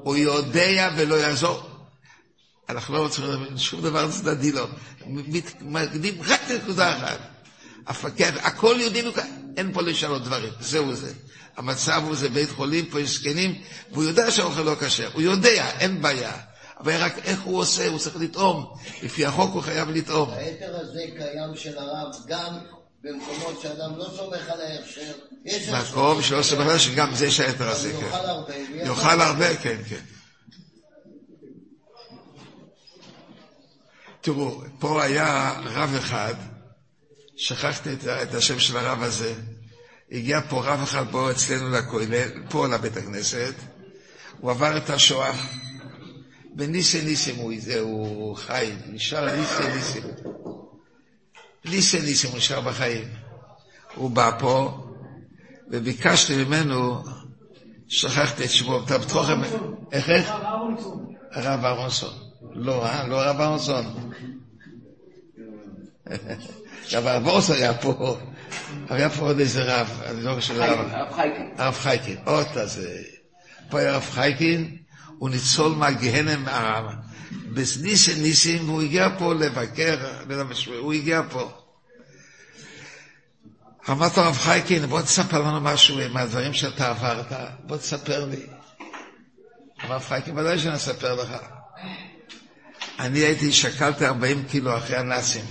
הוא 0.03 0.17
יודע 0.17 0.89
ולא 0.97 1.15
יעזור. 1.15 1.74
אנחנו 2.69 2.93
לא 2.93 2.99
רוצים 2.99 3.25
להבין 3.25 3.57
שום 3.57 3.81
דבר 3.81 4.11
צדדי 4.11 4.51
לא. 4.51 4.67
מתמקדים 5.07 6.21
רק 6.21 6.49
לנקודה 6.49 6.97
אחת. 6.97 7.19
המפקח, 7.87 8.31
הכל 8.41 8.75
יודעים, 8.79 9.05
אין 9.57 9.73
פה 9.73 9.81
לשנות 9.81 10.23
דברים, 10.23 10.53
זהו 10.59 10.95
זה. 10.95 11.13
המצב 11.57 12.01
הוא 12.05 12.15
זה 12.15 12.29
בית 12.29 12.49
חולים, 12.49 12.85
פה 12.85 13.01
יש 13.01 13.09
זקנים, 13.09 13.61
והוא 13.91 14.03
יודע 14.03 14.31
שהאוכל 14.31 14.61
לא 14.61 14.75
כשר, 14.79 15.09
הוא 15.13 15.21
יודע, 15.21 15.69
אין 15.79 16.01
בעיה. 16.01 16.31
אבל 16.79 16.95
רק 16.95 17.17
איך 17.25 17.41
הוא 17.41 17.59
עושה, 17.59 17.87
הוא 17.87 17.99
צריך 17.99 18.15
לטעום. 18.15 18.65
לפי 19.03 19.25
החוק 19.25 19.53
הוא 19.53 19.61
חייב 19.61 19.89
לטעום. 19.89 20.29
ההיתר 20.29 20.75
הזה 20.79 21.05
קיים 21.17 21.55
של 21.55 21.77
הרב 21.77 22.15
גם 22.27 22.57
במקומות 23.03 23.61
שאדם 23.61 23.97
לא 23.97 24.05
סומך 24.17 24.49
על 24.49 24.61
ההכשר. 24.61 25.11
מקום 25.81 26.21
שלא 26.21 26.43
סומך 26.43 26.61
עליו 26.61 26.79
שגם 26.79 27.15
זה 27.15 27.25
יש 27.25 27.39
היתר 27.39 27.69
הזה, 27.69 27.91
יאכל 27.91 28.05
כן. 28.05 28.15
הרבה. 28.15 28.53
ויאכל 28.73 28.89
יאכל 28.89 29.21
הרבה, 29.21 29.55
כן, 29.55 29.77
כן. 29.89 30.14
תראו, 34.25 34.61
פה 34.79 35.03
היה 35.03 35.53
רב 35.63 35.95
אחד, 35.97 36.33
שכחתי 37.37 37.93
את, 37.93 38.07
את 38.07 38.33
השם 38.33 38.59
של 38.59 38.77
הרב 38.77 39.03
הזה, 39.03 39.33
הגיע 40.11 40.41
פה 40.49 40.61
רב 40.65 40.79
אחד 40.83 41.03
פה 41.11 41.31
אצלנו 41.31 41.69
לכולל, 41.69 42.29
פה 42.49 42.67
לבית 42.67 42.97
הכנסת, 42.97 43.53
הוא 44.39 44.51
עבר 44.51 44.77
את 44.77 44.89
השואה, 44.89 45.31
בניסי 46.55 47.01
ניסים 47.01 47.35
הוא, 47.35 47.53
זה, 47.57 47.79
הוא 47.79 48.35
חי, 48.35 48.71
נשאר 48.87 49.35
ניסי 49.35 49.75
ניסים. 49.75 50.03
ניסי 51.65 52.01
ניסים 52.01 52.29
הוא 52.29 52.37
נשאר 52.37 52.61
בחיים. 52.61 53.07
הוא 53.95 54.11
בא 54.11 54.31
פה, 54.39 54.83
וביקשתי 55.71 56.43
ממנו, 56.43 57.03
שכחתי 57.87 58.45
את 58.45 58.49
שמו, 58.49 58.83
אתה 58.85 58.97
בתוכם, 58.97 59.41
איך 59.91 60.09
איך? 60.09 60.29
הרב 61.31 61.65
אהרונסון. 61.65 62.24
לא, 62.55 62.85
אה? 62.85 63.07
לא 63.07 63.21
הרב 63.23 63.41
אהרונסון. 63.41 64.11
הרב 66.91 67.07
אהרונסון 67.07 67.55
היה 67.55 67.73
פה, 67.73 68.17
היה 68.89 69.09
פה 69.09 69.21
עוד 69.25 69.39
איזה 69.39 69.63
רב, 69.63 70.01
אני 70.05 70.21
לא 70.23 70.35
חושב 70.35 70.59
הרב. 70.61 71.13
חייקין. 71.15 71.51
הרב 71.57 71.73
חייקין, 71.73 72.17
עוד 72.25 72.47
אז... 72.57 72.81
פה 73.69 73.79
היה 73.79 73.93
הרב 73.93 74.03
חייקין, 74.11 74.77
הוא 75.17 75.29
ניצול 75.29 75.71
מהגהנם, 75.75 76.43
מה- 76.43 76.91
בניסים 77.53 78.21
ניסים, 78.21 78.69
והוא 78.69 78.81
הגיע 78.81 79.09
פה 79.17 79.33
לבקר, 79.33 79.97
הוא 80.79 80.93
הגיע 80.93 81.21
פה. 81.29 81.51
אמרת 83.89 84.17
הרב 84.17 84.37
חייקין, 84.37 84.85
בוא 84.85 85.01
תספר 85.01 85.41
לנו 85.41 85.61
משהו 85.61 85.97
מהדברים 86.13 86.53
שאתה 86.53 86.89
עברת, 86.89 87.31
בוא 87.63 87.77
תספר 87.77 88.25
לי. 88.25 88.45
הרב 89.79 90.01
חייקין, 90.07 90.37
ודאי 90.37 90.59
שאני 90.59 90.75
אספר 90.75 91.13
לך. 91.15 91.29
אני 92.99 93.19
הייתי, 93.19 93.51
שקלתי 93.51 94.05
40 94.05 94.43
קילו 94.43 94.77
אחרי 94.77 94.97
הנאצים. 94.97 95.45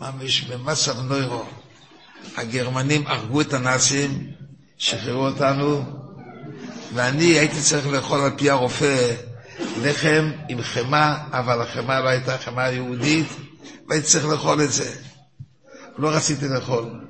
ממש 0.00 0.40
במצב 0.40 1.00
נוירו. 1.00 1.44
הגרמנים 2.36 3.06
הרגו 3.06 3.40
את 3.40 3.52
הנאצים, 3.52 4.30
שחררו 4.78 5.26
אותנו, 5.26 5.84
ואני 6.94 7.24
הייתי 7.24 7.60
צריך 7.60 7.86
לאכול 7.86 8.20
על 8.20 8.30
פי 8.38 8.50
הרופא 8.50 9.14
לחם 9.82 10.30
עם 10.48 10.62
חמאה, 10.62 11.24
אבל 11.30 11.60
החמאה 11.62 12.00
לא 12.00 12.08
הייתה 12.08 12.38
חמאה 12.38 12.70
יהודית, 12.72 13.28
והייתי 13.88 14.06
צריך 14.06 14.24
לאכול 14.24 14.62
את 14.62 14.72
זה. 14.72 14.94
לא 15.98 16.08
רציתי 16.10 16.48
לאכול. 16.48 17.00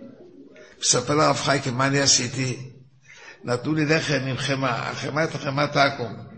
מספר 0.81 1.15
לרב 1.15 1.37
חייקה, 1.37 1.71
מה 1.71 1.87
אני 1.87 2.01
עשיתי? 2.01 2.71
נתנו 3.45 3.75
לי 3.75 3.85
לחם 3.85 4.21
עם 4.29 4.37
חמאה, 4.37 4.91
החמאה 4.91 5.23
הייתה 5.23 5.39
חמאת 5.39 5.77
עכו"ם. 5.77 6.30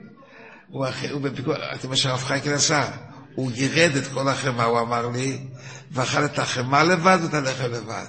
הוא, 0.73 0.87
הוא 1.11 1.21
בפיקוח, 1.21 1.57
אתם 1.75 1.89
מה 1.89 1.97
שהרב 1.97 2.19
חייקה 2.25 2.55
עשה? 2.55 2.91
הוא 3.35 3.51
גירד 3.51 3.97
את 3.97 4.07
כל 4.15 4.29
החמאה, 4.29 4.65
הוא 4.65 4.81
אמר 4.81 5.09
לי, 5.09 5.39
ואכל 5.91 6.25
את 6.25 6.39
החמאה 6.39 6.85
לבד 6.85 7.19
ואת 7.23 7.35
הלחם 7.35 7.73
לבד. 7.73 8.07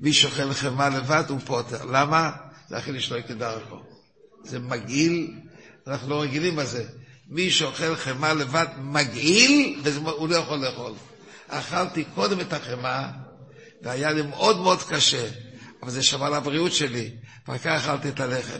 מי 0.00 0.12
שאוכל 0.12 0.52
חמאה 0.52 0.88
לבד 0.88 1.24
הוא 1.28 1.38
פוטר. 1.44 1.84
למה? 1.84 2.30
זה 2.68 2.78
אכיל 2.78 3.00
שלא 3.00 3.20
כדרכו. 3.20 3.76
זה 4.44 4.58
מגעיל, 4.58 5.30
אנחנו 5.86 6.10
לא 6.10 6.22
רגילים 6.22 6.56
בזה. 6.56 6.84
מי 7.28 7.50
שאוכל 7.50 7.96
חמאה 7.96 8.34
לבד 8.34 8.66
מגעיל, 8.78 9.80
והוא 9.84 10.28
לא 10.28 10.36
יכול 10.36 10.58
לאכול. 10.58 10.92
אכלתי 11.48 12.04
קודם 12.14 12.40
את 12.40 12.52
החמאה, 12.52 13.08
והיה 13.82 14.12
לי 14.12 14.22
מאוד 14.22 14.60
מאוד 14.60 14.82
קשה, 14.82 15.28
אבל 15.82 15.90
זה 15.90 16.02
שמר 16.02 16.30
לבריאות 16.30 16.72
שלי, 16.72 17.10
ואחר 17.48 17.58
כך 17.58 17.84
אכלתי 17.84 18.08
את 18.08 18.20
הלחם. 18.20 18.58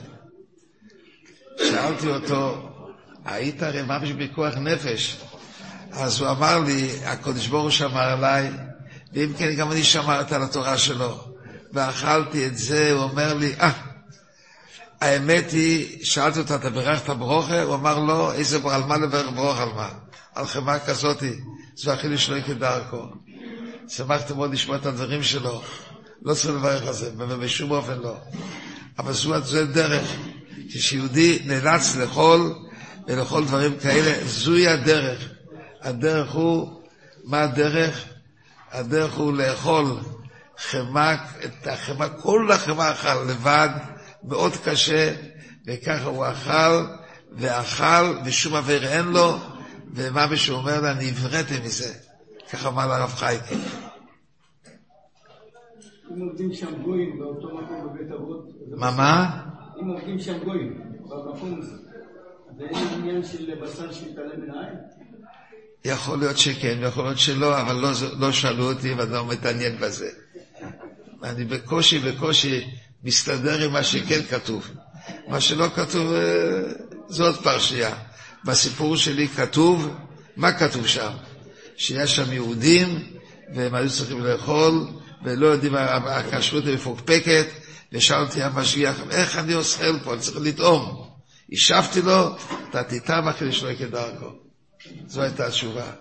שאלתי 1.59 2.07
אותו, 2.07 2.68
היית 3.29 3.63
הרי 3.63 3.83
ממש 3.83 4.11
בכוח 4.11 4.55
נפש. 4.55 5.17
אז 5.93 6.21
הוא 6.21 6.31
אמר 6.31 6.59
לי, 6.59 6.91
הקדוש 7.05 7.47
ברוך 7.47 7.73
שמר 7.73 8.01
עליי, 8.01 8.51
ואם 9.13 9.33
כן 9.39 9.55
גם 9.55 9.73
אני 9.73 9.85
שמרתי 9.85 10.35
על 10.35 10.43
התורה 10.43 10.79
שלו. 10.79 11.25
ואכלתי 11.73 12.47
את 12.47 12.59
זה, 12.59 12.93
הוא 12.93 13.03
אומר 13.03 13.35
לי, 13.35 13.55
אה, 13.61 13.71
האמת 15.01 15.51
היא, 15.51 16.05
שאלתי 16.05 16.39
אותו, 16.39 16.55
אתה 16.55 16.71
בירכת 16.71 17.11
ברוכה? 17.11 17.63
הוא 17.63 17.75
אמר 17.75 17.99
לא, 17.99 18.33
איזה, 18.33 18.59
על 18.71 18.83
מה 18.83 18.97
לברך 18.97 19.31
ברוך 19.35 19.59
על 19.59 19.69
מה? 19.69 19.89
על 20.35 20.47
חמאה 20.47 20.79
כזאתי, 20.79 21.33
זה 21.77 21.95
אכילי 21.95 22.19
שלא 22.19 22.41
כדרכו. 22.41 23.03
שמחתי 23.89 24.33
מאוד 24.33 24.53
לשמוע 24.53 24.77
את 24.77 24.87
הדברים 24.87 25.23
שלו. 25.23 25.63
לא 26.23 26.35
צריך 26.35 26.55
לברך 26.55 26.83
על 26.87 26.93
זה, 26.93 27.11
בשום 27.41 27.71
אופן 27.71 27.99
לא. 27.99 28.17
אבל 28.99 29.13
זו, 29.13 29.41
זו 29.45 29.67
דרך. 29.67 30.09
כשיהודי 30.69 31.39
נאלץ 31.45 31.97
לאכול 31.97 32.68
ולאכול 33.09 33.45
דברים 33.45 33.79
כאלה, 33.79 34.25
זוהי 34.25 34.69
הדרך. 34.69 35.29
הדרך 35.81 36.33
הוא, 36.33 36.83
מה 37.25 37.41
הדרך? 37.41 38.05
הדרך 38.71 39.15
הוא 39.15 39.33
לאכול 39.33 39.85
חמאה, 40.59 41.15
את 41.45 41.67
החמאה, 41.67 42.09
כל 42.09 42.53
החמאה 42.53 42.93
אכל 42.93 43.23
לבד, 43.31 43.69
מאוד 44.25 44.53
קשה, 44.65 45.15
וככה 45.67 46.05
הוא 46.05 46.27
אכל, 46.27 46.85
ואכל, 47.33 48.19
ושום 48.25 48.55
עבר 48.55 48.85
אין 48.85 49.07
לו, 49.07 49.37
ומה 49.95 50.37
שהוא 50.37 50.59
אומר 50.59 50.81
לה, 50.81 50.93
אני 50.93 51.11
הבראתי 51.11 51.55
מזה. 51.65 51.95
ככה 52.53 52.69
אמר 52.69 52.87
לרב 52.87 53.11
חייקה. 53.11 53.55
אם 56.11 56.21
עובדים 56.21 56.55
שם 56.55 56.83
גויים 56.83 57.19
באותו 57.19 57.47
מקום 57.47 57.88
בבית 57.88 58.12
אבות, 58.12 58.49
מה, 58.77 58.91
מה? 58.97 59.43
אם 59.81 59.88
עובדים 59.88 60.19
שם 60.19 60.38
גויים 60.45 60.81
במקום 61.09 61.59
הזה, 61.59 61.88
של? 63.93 64.09
יכול 65.85 66.19
להיות 66.19 66.38
שכן, 66.38 66.78
יכול 66.83 67.05
להיות 67.05 67.19
שלא, 67.19 67.61
אבל 67.61 67.75
לא, 67.75 67.90
לא 68.19 68.33
שאלו 68.33 68.73
אותי 68.73 68.93
ואני 68.93 69.12
לא 69.12 69.26
מתעניין 69.26 69.78
בזה. 69.81 70.11
אני 71.23 71.45
בקושי, 71.45 71.99
בקושי 71.99 72.71
מסתדר 73.05 73.64
עם 73.64 73.73
מה 73.73 73.83
שכן 73.83 74.23
כתוב. 74.31 74.71
מה 75.28 75.40
שלא 75.40 75.67
כתוב, 75.75 76.12
אה, 76.12 76.62
זו 77.09 77.26
עוד 77.26 77.37
פרשייה. 77.37 77.95
בסיפור 78.45 78.97
שלי 78.97 79.28
כתוב, 79.28 79.95
מה 80.37 80.52
כתוב 80.52 80.87
שם? 80.87 81.11
שיש 81.76 82.17
שם 82.17 82.33
יהודים, 82.33 83.12
והם 83.55 83.75
היו 83.75 83.90
צריכים 83.90 84.25
לאכול, 84.25 84.87
ולא 85.25 85.47
יודעים, 85.47 85.75
הכשרות 85.75 86.64
היא 86.67 86.75
מפוקפקת, 86.75 87.47
ושאלתי 87.93 88.43
המשגיח, 88.43 88.97
איך 89.11 89.38
אני 89.38 89.55
אוכל 89.55 89.99
פה? 90.05 90.12
אני 90.12 90.21
צריך 90.21 90.37
לטעום. 90.40 91.08
השבתי 91.52 92.02
לו, 92.02 92.37
אתה 92.71 92.85
תיטב 92.85 93.23
אחרי 93.31 93.52
שלו 93.52 93.71
כדרכו. 93.78 94.31
זו 95.07 95.23
הייתה 95.23 95.47
התשובה. 95.47 95.93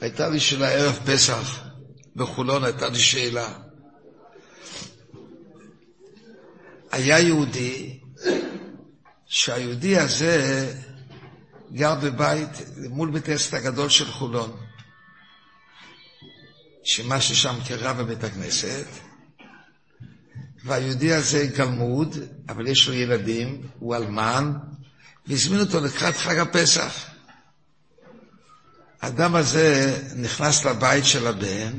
הייתה 0.00 0.28
לי 0.28 0.40
שאלה 0.40 0.68
ערב 0.70 0.98
פסח, 1.06 1.60
בחולון 2.16 2.64
הייתה 2.64 2.88
לי 2.88 2.98
שאלה. 2.98 3.69
היה 6.90 7.18
יהודי, 7.18 7.98
שהיהודי 9.26 9.98
הזה 9.98 10.66
גר 11.72 11.94
בבית 11.94 12.48
מול 12.88 13.10
בית 13.10 13.28
העסק 13.28 13.54
הגדול 13.54 13.88
של 13.88 14.10
חולון, 14.10 14.56
שמה 16.84 17.20
ששם 17.20 17.54
כרב 17.64 17.96
בבית 18.02 18.24
הכנסת, 18.24 18.86
והיהודי 20.64 21.12
הזה 21.12 21.46
גלמוד, 21.56 22.16
אבל 22.48 22.66
יש 22.66 22.88
לו 22.88 22.94
ילדים, 22.94 23.62
הוא 23.78 23.96
אלמן, 23.96 24.52
והזמין 25.26 25.60
אותו 25.60 25.80
לקראת 25.80 26.16
חג 26.16 26.38
הפסח. 26.38 27.06
האדם 29.02 29.34
הזה 29.34 29.98
נכנס 30.16 30.64
לבית 30.64 31.04
של 31.04 31.26
הבן, 31.26 31.72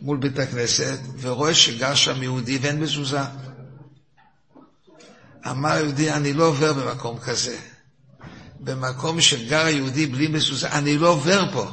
מול 0.00 0.18
בית 0.18 0.38
הכנסת, 0.38 0.98
ורואה 1.20 1.54
שגר 1.54 1.94
שם 1.94 2.22
יהודי 2.22 2.58
ואין 2.58 2.80
מזוזה. 2.80 3.20
אמר 5.50 5.76
יהודי, 5.76 6.12
אני 6.12 6.32
לא 6.32 6.46
עובר 6.46 6.72
במקום 6.72 7.18
כזה. 7.18 7.58
במקום 8.60 9.20
שגר 9.20 9.68
יהודי 9.68 10.06
בלי 10.06 10.28
מזוזה, 10.28 10.70
אני 10.72 10.98
לא 10.98 11.08
עובר 11.08 11.52
פה. 11.52 11.70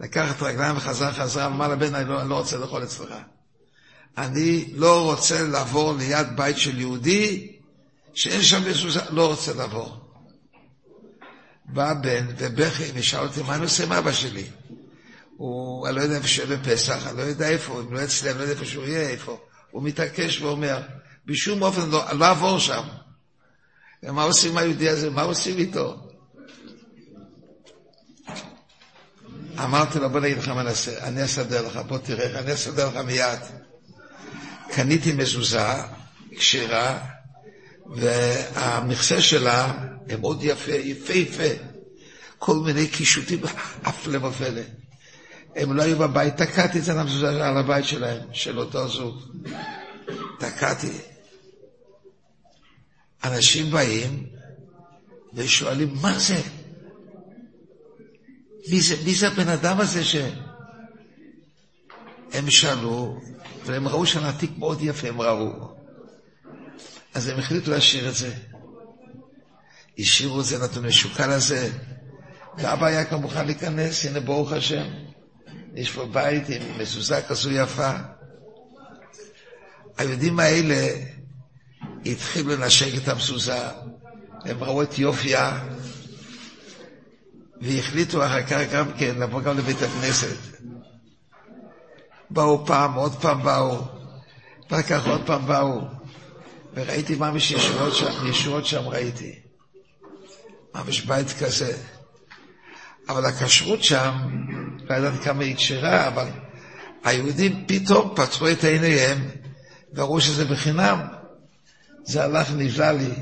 לקח 0.00 0.36
את 0.36 0.42
רגליים 0.42 0.76
וחזר 0.76 1.12
חזרה, 1.12 1.46
אמר 1.46 1.68
לבן, 1.68 1.94
אני 1.94 2.08
לא, 2.08 2.20
אני 2.20 2.30
לא 2.30 2.38
רוצה 2.38 2.56
לאכול 2.56 2.82
אצלך. 2.84 3.14
אני 4.18 4.64
לא 4.74 5.10
רוצה 5.10 5.42
לעבור 5.42 5.94
ליד 5.98 6.26
בית 6.36 6.58
של 6.58 6.80
יהודי 6.80 7.52
שאין 8.14 8.42
שם 8.42 8.68
מזוזה, 8.68 9.00
לא 9.10 9.26
רוצה 9.26 9.54
לעבור. 9.54 9.96
בא 11.64 11.90
הבן 11.90 12.26
ובכי 12.38 12.84
ושאל 12.94 13.20
אותי, 13.20 13.42
מה 13.42 13.54
אני 13.54 13.62
עושה 13.62 13.84
עם 13.84 13.92
אבא 13.92 14.12
שלי? 14.12 14.44
הוא, 15.36 15.88
אני 15.88 15.96
לא 15.96 16.00
יודע 16.00 16.16
איפה 16.16 16.28
שיהיה 16.28 16.56
בפסח, 16.56 17.06
אני 17.06 17.16
לא 17.16 17.22
יודע 17.22 17.48
איפה, 17.48 17.80
אם 17.80 17.94
לא 17.94 18.04
אצלי, 18.04 18.30
אני 18.30 18.38
לא 18.38 18.42
יודע 18.42 18.52
איפה 18.54 18.64
שהוא 18.64 18.84
יהיה, 18.84 19.08
איפה. 19.08 19.38
הוא 19.70 19.82
מתעקש 19.82 20.40
ואומר, 20.40 20.80
בשום 21.26 21.62
אופן 21.62 21.90
לא, 21.90 22.04
לא 22.12 22.24
אעבור 22.24 22.58
שם. 22.58 22.82
ומה 24.02 24.22
עושים 24.22 24.50
עם 24.50 24.58
היהודי 24.58 24.88
הזה? 24.88 25.10
מה 25.10 25.22
עושים 25.22 25.58
איתו? 25.58 25.96
אמרתי 29.58 29.98
לו, 29.98 30.10
בוא 30.10 30.20
נגיד 30.20 30.38
לך 30.38 30.48
מה 30.48 30.62
נעשה, 30.62 31.06
אני 31.06 31.24
אסדר 31.24 31.66
לך, 31.66 31.76
בוא 31.76 31.98
תראה, 31.98 32.40
אני 32.40 32.54
אסדר 32.54 32.88
לך 32.88 32.96
מיד. 32.96 33.38
קניתי 34.70 35.12
מזוזה 35.12 35.68
כשרה, 36.36 36.98
והמכסה 37.86 39.22
שלה 39.22 39.72
הם 40.08 40.20
מאוד 40.20 40.38
יפה, 40.42 40.72
יפהפה. 40.72 41.64
כל 42.38 42.56
מיני 42.56 42.86
קישוטים, 42.88 43.40
הפלא 43.84 44.26
ופלא. 44.26 44.60
הם 45.56 45.76
לא 45.76 45.82
היו 45.82 45.98
בבית, 45.98 46.36
תקעתי 46.36 46.78
את 46.78 46.84
זה 46.84 46.92
על 47.20 47.56
הבית 47.56 47.84
שלהם, 47.84 48.20
של 48.32 48.58
אותו 48.58 48.88
זוג. 48.88 49.22
תקעתי. 50.38 51.13
אנשים 53.24 53.70
באים 53.70 54.26
ושואלים, 55.34 55.94
מה 56.02 56.18
זה? 56.18 56.40
מי 58.70 58.80
זה, 58.80 58.94
מי 59.04 59.14
זה 59.14 59.28
הבן 59.28 59.48
אדם 59.48 59.80
הזה 59.80 60.04
ש... 60.04 60.16
הם 62.32 62.50
שאלו, 62.50 63.20
והם 63.64 63.88
ראו 63.88 64.06
שהנעתיק 64.06 64.50
מאוד 64.58 64.78
יפה, 64.82 65.08
הם 65.08 65.20
ראו. 65.20 65.74
אז 67.14 67.28
הם 67.28 67.38
החליטו 67.38 67.70
להשאיר 67.70 68.08
את 68.08 68.14
זה. 68.14 68.34
השאירו 69.98 70.40
את 70.40 70.44
זה, 70.44 70.58
נתנו 70.64 70.82
משוקל 70.82 71.30
הזה, 71.30 71.70
ואבא 72.58 72.86
היה 72.86 73.04
כבר 73.04 73.18
מוכן 73.18 73.46
להיכנס, 73.46 74.06
הנה 74.06 74.20
ברוך 74.20 74.52
השם. 74.52 74.84
יש 75.74 75.90
פה 75.90 76.06
בית 76.06 76.48
עם 76.48 76.78
מזוזה 76.78 77.22
כזו 77.22 77.50
יפה. 77.50 77.92
היהודים 79.98 80.40
האלה 80.40 80.88
התחילו 82.06 82.56
לנשק 82.56 83.02
את 83.02 83.08
המזוזה, 83.08 83.68
הם 84.44 84.64
ראו 84.64 84.82
את 84.82 84.98
יופייה, 84.98 85.60
והחליטו 87.60 88.26
אחר 88.26 88.42
כך 88.42 88.60
גם 88.72 88.92
כן 88.98 89.14
לבוא 89.18 89.40
גם 89.40 89.58
לבית 89.58 89.82
הכנסת. 89.82 90.36
באו 92.30 92.66
פעם, 92.66 92.94
עוד 92.94 93.14
פעם 93.14 93.42
באו, 93.42 93.82
ואחר 94.70 94.82
כך 94.82 95.06
עוד 95.06 95.20
פעם 95.26 95.46
באו, 95.46 95.80
וראיתי 96.74 97.14
ממש 97.14 97.50
ישועות 97.50 97.94
שם, 97.94 98.26
ישועות 98.28 98.66
שם 98.66 98.88
ראיתי. 98.88 99.38
ממש 100.74 101.00
בית 101.00 101.32
כזה. 101.32 101.76
אבל 103.08 103.26
הכשרות 103.26 103.84
שם, 103.84 104.12
לא 104.90 104.94
ידעתי 104.94 105.24
כמה 105.24 105.44
היא 105.44 105.56
כשרה, 105.56 106.08
אבל 106.08 106.28
היהודים 107.04 107.64
פתאום 107.68 108.12
פתחו 108.16 108.50
את 108.50 108.64
עיניהם 108.64 109.28
וראו 109.94 110.20
שזה 110.20 110.44
בחינם. 110.44 111.23
זה 112.04 112.24
הלך, 112.24 112.50
נבלע 112.50 112.92
לי. 112.92 113.14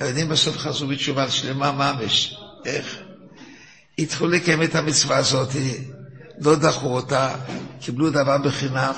היהודים 0.00 0.28
בסוף 0.28 0.56
חזרו 0.56 0.88
בתשובה 0.88 1.30
שלמה 1.30 1.72
ממש. 1.72 2.36
איך? 2.64 2.98
התחילו 3.98 4.30
לקיים 4.30 4.62
את 4.62 4.74
המצווה 4.74 5.16
הזאת, 5.16 5.48
לא 6.38 6.56
דחו 6.56 6.94
אותה, 6.94 7.34
קיבלו 7.80 8.10
דבר 8.10 8.38
בחינם, 8.38 8.92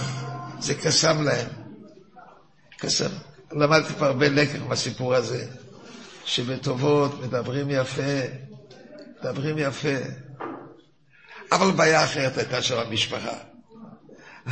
זה 0.60 0.74
קסם 0.74 1.22
להם. 1.22 1.48
קסם. 2.78 3.10
למדתי 3.52 3.92
פה 3.98 4.06
הרבה 4.06 4.28
לקח 4.28 4.58
בסיפור 4.68 5.14
הזה, 5.14 5.46
שבטובות 6.24 7.22
מדברים 7.22 7.70
יפה, 7.70 8.20
מדברים 9.20 9.58
יפה. 9.58 9.96
אבל 11.52 11.70
בעיה 11.70 12.04
אחרת 12.04 12.38
הייתה 12.38 12.62
שם 12.62 12.78
המשפחה. 12.78 13.36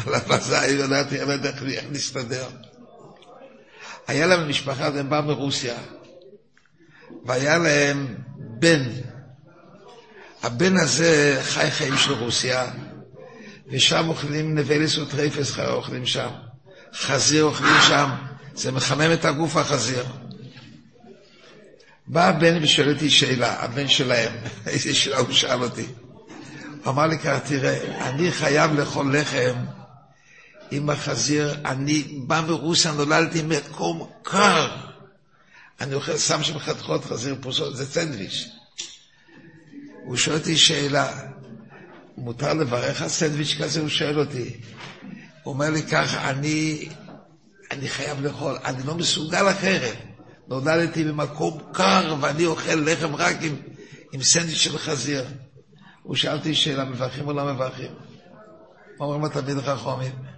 על 0.06 0.14
המזל, 0.14 0.68
ידעתי 0.68 1.20
איך 1.20 1.84
להסתדר. 1.92 2.46
היה 4.06 4.26
להם 4.26 4.48
משפחה, 4.48 4.90
והם 4.94 5.10
באו 5.10 5.22
מרוסיה, 5.22 5.74
והיה 7.24 7.58
להם 7.58 8.14
בן. 8.36 8.82
הבן 10.42 10.76
הזה 10.76 11.40
חי 11.42 11.70
חיים 11.70 11.96
של 11.96 12.12
רוסיה, 12.12 12.70
ושם 13.68 14.08
אוכלים 14.08 14.58
נבלס 14.58 14.98
וטרייפס, 14.98 15.58
אוכלים 15.58 16.06
שם. 16.06 16.28
חזיר 16.94 17.44
אוכלים 17.44 17.80
שם, 17.88 18.10
זה 18.54 18.72
מחמם 18.72 19.12
את 19.12 19.24
הגוף 19.24 19.56
החזיר. 19.56 20.04
בא 22.06 22.28
הבן 22.28 22.62
ושואל 22.62 22.92
אותי 22.92 23.10
שאלה, 23.10 23.64
הבן 23.64 23.88
שלהם, 23.88 24.32
איזה 24.66 24.94
שאלה 24.94 25.18
הוא 25.18 25.32
שאל 25.32 25.62
אותי. 25.62 25.86
הוא 26.84 26.92
אמר 26.92 27.06
לי 27.06 27.18
ככה, 27.18 27.40
תראה, 27.40 28.08
אני 28.08 28.32
חייב 28.32 28.72
לאכול 28.72 29.16
לחם 29.16 29.54
עם 30.74 30.90
החזיר, 30.90 31.54
אני 31.64 32.02
בא 32.26 32.42
מרוסיה, 32.48 32.92
נולדתי 32.92 33.42
מקום 33.42 34.10
קר. 34.22 34.76
אני 35.80 35.94
אוכל, 35.94 36.18
שם 36.18 36.42
שם 36.42 36.58
חתיכות 36.58 37.04
חזיר 37.04 37.36
פרוסות, 37.40 37.76
זה 37.76 37.86
סנדוויץ'. 37.86 38.48
הוא 40.04 40.16
שואל 40.16 40.36
אותי 40.36 40.56
שאלה, 40.56 41.12
מותר 42.16 42.54
לברך 42.54 43.02
על 43.02 43.08
סנדוויץ' 43.08 43.56
כזה? 43.60 43.80
הוא 43.80 43.88
שואל 43.88 44.18
אותי. 44.20 44.60
הוא 45.42 45.54
אומר 45.54 45.70
לי 45.70 45.82
ככה, 45.82 46.30
אני, 46.30 46.88
אני 47.70 47.88
חייב 47.88 48.20
לאכול, 48.20 48.58
אני 48.64 48.82
לא 48.86 48.94
מסוגל 48.94 49.50
אחרת. 49.50 49.96
נולדתי 50.48 51.04
במקום 51.04 51.58
קר 51.72 52.16
ואני 52.20 52.46
אוכל 52.46 52.74
לחם 52.74 53.14
רק 53.14 53.36
עם, 53.42 53.56
עם 54.12 54.22
סנדוויץ' 54.22 54.58
של 54.58 54.78
חזיר. 54.78 55.24
הוא 56.02 56.16
שאל 56.16 56.36
אותי 56.36 56.54
שאלה, 56.54 56.84
מברכים 56.84 57.28
או 57.28 57.32
לא 57.32 57.54
מברכים? 57.54 57.90
אומרים 59.00 59.24
התלמיד 59.24 59.58
חכמים. 59.60 60.31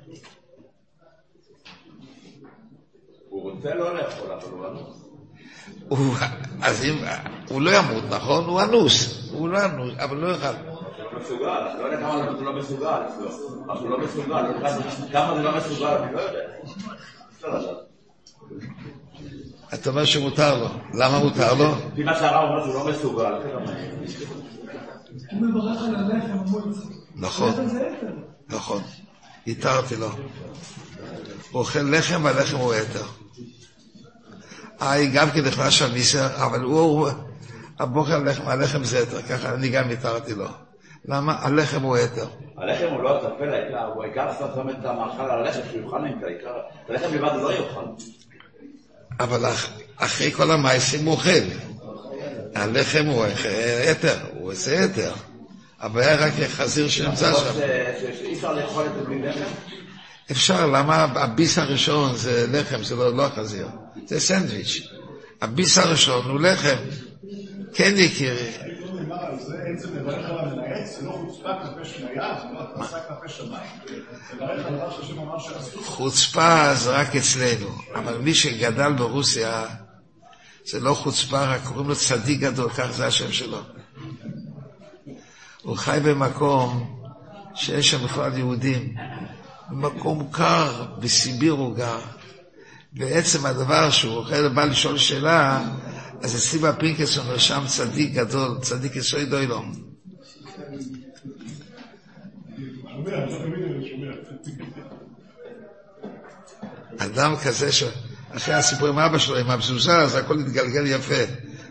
לא 3.64 3.94
לאכול, 3.94 4.33
אבל 4.33 4.50
הוא 4.50 4.66
אנוס. 4.66 5.05
הוא, 5.88 6.14
אז 6.62 6.85
אם, 6.85 6.94
הוא 7.48 7.62
לא 7.62 7.70
ימות, 7.70 8.05
נכון? 8.11 8.44
הוא 8.44 8.62
אנוס. 8.62 9.29
הוא 9.33 9.48
לא 9.48 9.64
אנוס, 9.64 9.92
אבל 9.98 10.16
לא 10.16 10.29
יאכל. 10.29 10.46
מסוגל, 11.20 11.48
אני 11.48 11.81
לא 11.81 11.85
יודע 11.85 11.96
כמה 12.00 12.14
הוא 12.14 12.42
לא 12.42 12.53
מסוגל 12.53 12.87
אצלו. 12.87 13.29
אבל 13.72 13.79
הוא 13.81 13.90
לא 13.90 13.98
מסוגל, 13.98 14.42
לא 14.42 14.48
יודע 14.48 14.70
כמה 15.12 15.37
זה 15.37 15.42
לא 15.42 15.57
מסוגל, 15.57 15.87
אני 15.87 16.14
לא 16.14 16.20
יודע. 16.20 16.40
אפשר 17.37 17.48
לדעת. 17.48 17.77
אתה 19.74 19.90
אומר 19.90 20.05
שמותר 20.05 20.59
לו. 20.59 20.68
למה 20.94 21.18
מותר 21.18 21.55
לו? 21.55 21.64
לפי 21.92 22.05
מה 22.05 22.14
שהרב 22.14 22.50
אומר 22.50 22.64
שהוא 22.64 22.74
לא 22.74 22.90
מסוגל. 22.92 23.35
הוא 25.31 25.40
מברך 25.40 25.83
על 25.83 25.96
הלחם. 25.96 26.38
נכון. 27.16 27.53
נכון. 28.48 28.83
התרתי 29.46 29.96
לו. 29.96 30.09
הוא 31.50 31.61
אוכל 31.61 31.78
לחם 31.83 32.24
והלחם 32.24 32.57
הוא 32.57 32.74
יתר. 32.74 33.04
אה, 34.83 35.07
גם 35.14 35.30
כן 35.30 35.44
נכנס 35.44 35.72
שם 35.72 35.92
מיסר, 35.92 36.44
אבל 36.46 36.61
הוא, 36.61 37.09
הבוקר 37.78 38.14
הלחם, 38.14 38.48
הלחם 38.48 38.85
זה 38.85 38.98
יתר, 38.98 39.22
ככה 39.22 39.54
אני 39.54 39.68
גם 39.68 39.90
התרתי 39.90 40.35
לו. 40.35 40.46
למה? 41.09 41.37
הלחם 41.40 41.83
הוא 41.83 41.98
יתר. 41.98 42.26
הלחם 42.57 42.87
הוא 42.94 43.02
לא 43.02 43.16
הטפל, 43.16 43.48
העיקר, 43.54 43.87
הוא 43.94 44.04
העיקר 44.04 44.33
שאתה 44.33 44.52
שם 44.54 44.68
את 44.70 44.85
המאכל 44.85 45.22
על 45.22 45.30
הלחם, 45.46 45.61
שהוא 45.70 45.83
יאכל 45.85 45.98
ממך, 45.98 46.22
העיקר, 46.24 46.54
את 46.85 46.90
הלחם 46.90 47.14
לבד 47.14 47.33
לא 47.42 47.52
יאכל. 47.52 47.85
אבל 49.20 49.46
אח- 49.46 49.70
אחרי 49.96 50.33
כל 50.33 50.50
המעשים 50.50 51.04
הוא 51.04 51.12
אוכל. 51.14 51.30
הלחם 52.54 53.04
הוא 53.07 53.26
יתר, 53.90 54.16
הוא 54.38 54.52
עושה 54.52 54.85
יתר. 54.85 55.12
הבעיה 55.84 56.16
רק 56.16 56.32
החזיר 56.44 56.88
שנמצא 56.88 57.32
שם. 57.34 57.54
שאי 58.18 58.34
אפשר 58.34 58.52
לאכול 58.52 58.86
את 58.86 58.94
זה 58.94 59.00
בלי 59.00 59.22
לחם? 59.22 59.40
אפשר, 60.30 60.66
למה 60.66 60.96
הביס 60.96 61.58
הראשון 61.58 62.14
זה 62.16 62.46
לחם, 62.52 62.82
זה 62.82 62.96
לא, 62.96 63.16
לא 63.16 63.26
החזיר, 63.26 63.68
זה 64.06 64.20
סנדוויץ'. 64.20 64.82
הביס 65.42 65.78
הראשון 65.78 66.30
הוא 66.30 66.40
לחם. 66.40 66.76
כן 67.74 67.94
יקירי. 67.96 68.50
לא 70.00 70.16
לא 75.26 75.38
שאסור. 75.38 75.82
חוצפה 75.84 76.74
זה 76.74 76.90
רק 76.90 77.16
אצלנו, 77.16 77.68
אבל 77.94 78.18
מי 78.18 78.34
שגדל 78.34 78.92
ברוסיה, 78.92 79.66
זה 80.66 80.80
לא 80.80 80.94
חוצפה, 80.94 81.44
רק 81.44 81.60
קוראים 81.64 81.88
לו 81.88 81.96
צדיק 81.96 82.40
גדול, 82.40 82.70
כך 82.70 82.90
זה 82.90 83.06
השם 83.06 83.32
שלו. 83.32 83.58
הוא 85.64 85.77
חי 85.77 85.98
במקום 86.05 86.96
שיש 87.55 87.90
שם 87.90 88.05
בכלל 88.05 88.38
יהודים, 88.38 88.94
במקום 89.70 90.29
קר, 90.31 90.85
בסיביר 90.98 91.53
הוא 91.53 91.77
גר. 91.77 92.00
בעצם 92.92 93.46
הדבר 93.46 93.90
שהוא 93.90 94.16
אוכל 94.16 94.48
בא 94.48 94.64
לשאול 94.64 94.98
שאלה, 94.98 95.64
אז 96.22 96.37
אצלי 96.37 96.59
בפינקס 96.59 97.18
נרשם 97.18 97.64
צדיק 97.66 98.12
גדול, 98.12 98.59
צדיק 98.61 98.96
יסוי 98.96 99.24
דוילום. 99.24 99.74
אדם 106.98 107.37
כזה 107.37 107.72
שאחרי 107.72 108.55
הסיפור 108.55 108.88
עם 108.88 108.98
אבא 108.98 109.18
שלו, 109.18 109.37
עם 109.37 109.50
המזוזה, 109.50 109.96
אז 109.96 110.14
הכל 110.14 110.40
התגלגל 110.40 110.87
יפה. 110.87 111.24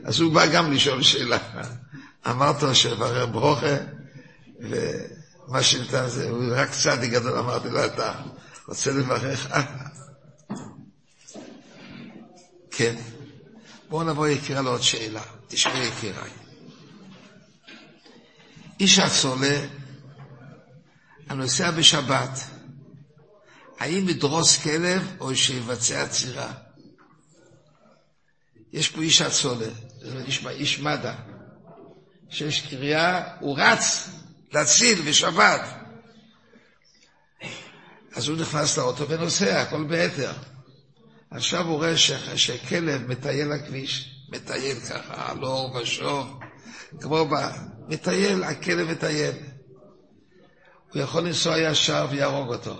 אז 0.04 0.20
הוא 0.20 0.34
בא 0.34 0.46
גם 0.46 0.72
לשאול 0.72 1.02
שאלה. 1.02 1.38
אמרת 2.28 2.64
לו 2.64 2.76
שיברר 2.76 3.26
ברוכה, 3.26 3.76
ומה 4.60 5.64
שניתן 5.64 6.08
זה, 6.08 6.30
הוא 6.30 6.44
רק 6.56 6.70
צדיק 6.72 7.12
גדול, 7.12 7.38
אמרתי 7.38 7.70
לו, 7.70 7.86
אתה 7.86 8.14
רוצה 8.68 8.92
לברך? 8.92 9.48
כן. 12.76 12.96
בואו 13.90 14.04
נבוא 14.04 14.28
יקירה 14.28 14.62
לעוד 14.62 14.82
שאלה. 14.82 15.22
תשמעי 15.48 15.88
יקיריי. 15.88 16.30
איש 18.80 19.00
הצולה 19.00 19.60
הנוסע 21.30 21.72
בשבת, 21.72 22.40
האם 23.80 24.10
ידרוס 24.10 24.64
כלב 24.64 25.16
או 25.20 25.36
שיבצע 25.36 26.08
צירה? 26.08 26.52
יש 28.74 28.90
פה 28.90 29.02
איש 29.02 29.22
הצולה, 29.22 29.68
איש, 30.26 30.46
איש 30.48 30.80
מד"א, 30.80 31.14
שיש 32.34 32.62
קריאה, 32.62 33.24
הוא 33.39 33.58
רץ 33.60 34.10
להציל 34.54 35.02
בשבת. 35.02 35.62
אז 38.15 38.28
הוא 38.28 38.38
נכנס 38.38 38.78
לאוטו 38.78 39.10
ונוסע, 39.10 39.62
הכל 39.62 39.84
ביתר. 39.84 40.32
עכשיו 41.32 41.67
הוא 41.67 41.76
רואה. 41.76 41.98
שכלב 42.36 43.08
מטייל 43.08 43.48
לכביש, 43.48 44.15
מטייל 44.30 44.80
ככה, 44.80 45.32
הלוך 45.32 45.76
ושוב, 45.76 46.39
כמו 47.02 47.26
ב... 47.26 47.34
מטייל, 47.88 48.43
הכלב 48.43 48.91
מטייל. 48.91 49.36
הוא 50.93 51.02
יכול 51.02 51.24
לנסוע 51.24 51.58
ישר 51.60 52.08
ויהרוג 52.12 52.54
אותו. 52.54 52.76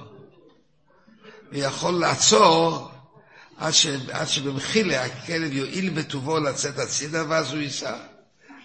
ויכול 1.52 1.94
לעצור 1.94 2.92
עד, 3.58 3.72
ש... 3.72 3.88
עד 4.12 4.28
שבמחילה 4.28 5.06
הכלב 5.06 5.54
יועיל 5.54 5.90
בטובו 5.90 6.40
לצאת 6.40 6.80
הצידה 6.80 7.24
ואז 7.30 7.52
הוא 7.52 7.60
ייסע. 7.60 8.13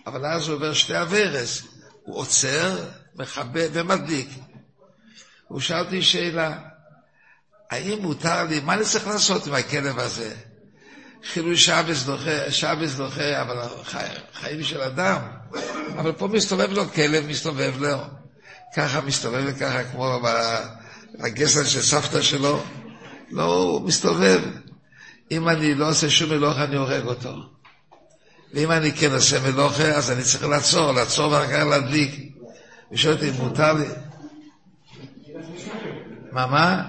אבל 0.09 0.27
אז 0.27 0.49
הוא 0.49 0.57
עובר 0.57 0.73
שתי 0.73 1.03
אברס, 1.03 1.63
הוא 2.03 2.17
עוצר, 2.17 2.85
מכבה 3.15 3.61
ומדליק. 3.73 4.29
הוא 5.49 5.61
שאל 5.61 5.79
אותי 5.79 6.03
שאלה, 6.03 6.59
האם 7.71 7.99
מותר 8.03 8.45
לי, 8.45 8.61
מה 8.61 8.75
אני 8.75 8.85
צריך 8.85 9.07
לעשות 9.07 9.47
עם 9.47 9.55
הכלב 9.55 9.99
הזה? 9.99 10.35
חילול 11.33 11.57
שבס 11.57 12.03
דוחה, 12.03 12.51
שבס 12.51 12.95
דוחה, 12.95 13.43
אבל 13.43 13.57
חיים 14.35 14.63
של 14.63 14.81
אדם. 14.81 15.19
אבל 15.99 16.13
פה 16.13 16.29
מסתובב 16.29 16.73
לו 16.73 16.93
כלב, 16.93 17.27
מסתובב 17.27 17.75
לו. 17.79 17.99
ככה 18.77 19.01
מסתובב 19.01 19.45
וככה, 19.47 19.85
כמו 19.85 20.21
בגסל 21.19 21.65
של 21.65 21.83
סבתא 21.83 22.23
שלו. 22.23 22.63
לא, 23.31 23.45
הוא 23.45 23.81
מסתובב. 23.81 24.41
אם 25.31 25.49
אני 25.49 25.75
לא 25.75 25.89
עושה 25.89 26.11
שום 26.11 26.31
מלוכה, 26.31 26.65
אני 26.65 26.77
הורג 26.77 27.07
אותו. 27.07 27.58
ואם 28.53 28.71
אני 28.71 28.93
כן 28.93 29.13
עושה 29.13 29.51
מלוכה, 29.51 29.85
אז 29.85 30.11
אני 30.11 30.23
צריך 30.23 30.45
לעצור, 30.45 30.93
לעצור 30.93 31.33
ואחר 31.33 31.53
כך 31.53 31.67
להדליק. 31.71 32.33
ושואל 32.93 33.15
אותי, 33.15 33.31
מותר 33.31 33.73
לי? 33.73 33.85
מה, 36.33 36.47
מה? 36.47 36.89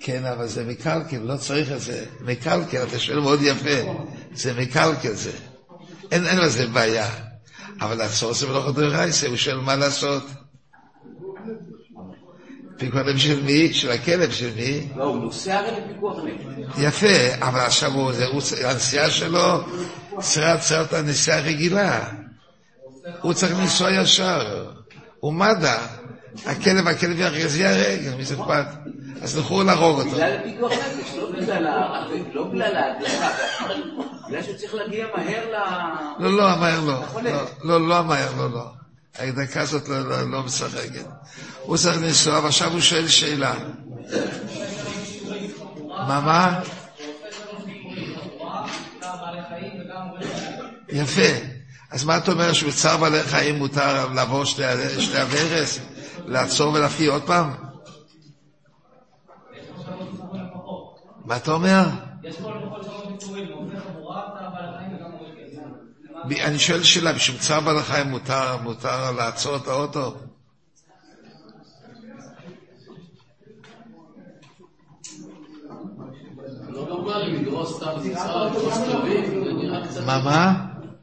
כן, 0.00 0.24
אבל 0.24 0.46
זה 0.46 0.64
מקלקל, 0.64 1.16
לא 1.16 1.36
צריך 1.36 1.72
את 1.72 1.80
זה. 1.80 2.04
מקלקל, 2.20 2.82
אתה 2.82 2.98
שואל 2.98 3.20
מאוד 3.20 3.38
יפה. 3.42 3.92
זה 4.34 4.54
מקלקל 4.54 5.12
זה. 5.12 5.32
אין, 6.12 6.38
לזה 6.38 6.66
בעיה. 6.66 7.10
אבל 7.80 7.94
לעצור 7.94 8.32
זה 8.32 8.48
מלאכת 8.48 8.74
דרייסה, 8.74 9.26
הוא 9.26 9.36
שואל 9.36 9.56
מה 9.56 9.76
לעשות. 9.76 10.22
פיקוח 12.78 13.00
נפש 13.00 13.24
של 13.24 13.42
מי? 13.42 13.74
של 13.74 13.90
הכלב 13.90 14.30
של 14.30 14.50
מי? 14.56 14.88
לא, 14.96 15.04
הוא 15.04 15.16
נוסע 15.16 15.58
הרי 15.58 15.70
לפיקוח 15.70 16.16
נפש. 16.24 16.78
יפה, 16.78 17.34
אבל 17.40 17.60
עכשיו 17.60 17.92
הוא, 17.92 18.12
הנסיעה 18.64 19.10
שלו 19.10 19.64
צריכה 20.18 20.92
הנסיעה 20.92 21.38
הרגילה. 21.38 22.04
הוא 23.20 23.32
צריך 23.32 23.58
לנסוע 23.58 23.90
ישר. 23.90 24.66
הוא 25.20 25.32
מד"א. 25.32 25.76
הכלב, 26.46 26.88
הכלב 26.88 27.20
יחז 27.20 27.56
ייהרג, 27.56 28.16
מי 28.16 28.24
זה 28.24 28.34
אכפת? 28.34 28.66
אז 29.22 29.38
לכו 29.38 29.62
להרוג 29.62 29.98
אותו. 29.98 30.10
בגלל 30.10 30.36
הפיקוח 30.40 30.72
נפש, 30.72 31.14
לא 32.34 32.46
בגלל 32.48 32.76
ההדלקה. 32.76 33.28
בגלל 34.28 34.42
שהוא 34.42 34.56
צריך 34.56 34.74
להגיע 34.74 35.06
מהר 35.16 35.50
ל... 35.50 35.56
לא, 36.18 36.36
לא, 36.36 36.56
מהר 36.60 36.80
לא. 36.80 37.02
לא, 37.64 37.88
לא, 37.88 38.04
מהר 38.04 38.28
לא, 38.38 38.50
לא. 38.50 38.85
ההדלקה 39.18 39.60
הזאת 39.60 39.88
לא 40.26 40.42
משחקת. 40.42 41.06
הוא 41.62 41.76
צריך 41.76 41.96
לנסוע, 41.96 42.40
ועכשיו 42.40 42.72
הוא 42.72 42.80
שואל 42.80 43.08
שאלה. 43.08 43.54
מה, 45.88 46.20
מה? 46.20 46.60
יפה. 50.88 51.56
אז 51.90 52.04
מה 52.04 52.16
אתה 52.16 52.32
אומר, 52.32 52.52
שהוא 52.52 52.72
צער 52.72 52.96
בעלי 52.96 53.22
חיים 53.22 53.54
מותר 53.54 54.08
לעבור 54.14 54.44
שתי 54.44 54.64
הוורס? 55.20 55.80
לעצור 56.26 56.72
ולהפקיע 56.72 57.10
עוד 57.10 57.22
פעם? 57.22 57.52
מה 61.24 61.36
אתה 61.36 61.52
אומר? 61.52 61.84
אני 66.30 66.58
שואל 66.58 66.82
שאלה, 66.82 67.12
בשביל 67.12 67.38
צער 67.38 67.60
בעלי 67.60 67.82
חיים 67.82 68.06
מותר, 68.06 68.56
מותר 68.62 69.12
לעצור 69.12 69.56
את 69.56 69.68
האוטו? 69.68 70.14
מה, 80.06 80.22
מה? 80.24 80.54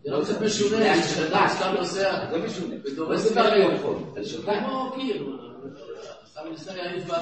זה 0.05 0.11
לא 0.11 0.23
קצת 0.23 0.41
משונה, 0.41 1.01
סתם 1.47 1.73
נוסע. 1.79 2.19
ודורס. 2.85 3.31
כמו 4.43 4.91
קיר. 4.95 5.25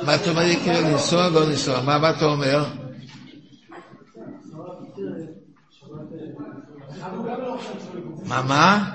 מה 0.06 0.16
אתה 0.16 0.30
אומר 0.30 0.42
יקרה, 0.42 0.82
לנסוע 0.82 1.30
לא 1.30 1.44
לנסוע? 1.50 1.82
מה 1.82 2.10
אתה 2.10 2.26
אומר? 2.26 2.64
מה, 8.26 8.42
מה? 8.42 8.92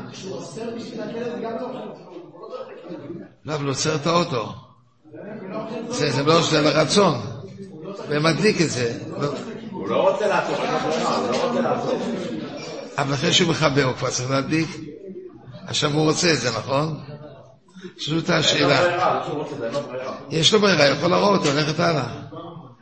לא, 3.44 3.54
אבל 3.54 3.64
הוא 3.64 3.70
עוצר 3.70 3.94
את 3.94 4.06
האוטו. 4.06 4.52
זה 5.88 6.22
לא 6.22 6.38
עושה 6.38 6.60
לרצון. 6.60 7.20
ומדליק 8.08 8.60
את 8.60 8.70
זה. 8.70 8.98
הוא 9.70 9.88
לא 9.88 10.10
רוצה 10.10 10.26
לעצור, 10.26 10.56
הוא 10.56 11.30
לא 11.30 11.48
רוצה 11.48 11.60
לעצור. 11.60 11.98
אבל 12.98 13.14
אחרי 13.14 13.32
שהוא 13.32 13.50
מכבה 13.50 13.84
הוא 13.84 13.94
כבר 13.94 14.10
צריך 14.10 14.30
להדליק. 14.30 14.68
עכשיו 15.66 15.92
הוא 15.92 16.02
רוצה 16.02 16.32
את 16.32 16.40
זה, 16.40 16.50
נכון? 16.58 17.00
זאת 18.06 18.30
השאלה. 18.30 18.80
יש 20.30 20.54
לו 20.54 20.60
ברירה, 20.60 20.86
יכול 20.86 21.10
להרוג 21.10 21.36
אותו, 21.36 21.48
ללכת 21.54 21.80
הלאה. 21.80 22.06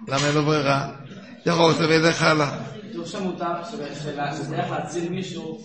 למה 0.09 0.27
אין 0.27 0.35
לו 0.35 0.42
ברירה? 0.42 0.88
ירוג 1.46 1.70
אותו 1.72 1.88
וילך 1.88 2.22
הלאה. 2.22 2.73
כתוב 2.94 3.07
שמותר, 3.07 3.64
שבדרך 3.70 4.70
להציל 4.70 5.09
מישהו, 5.09 5.61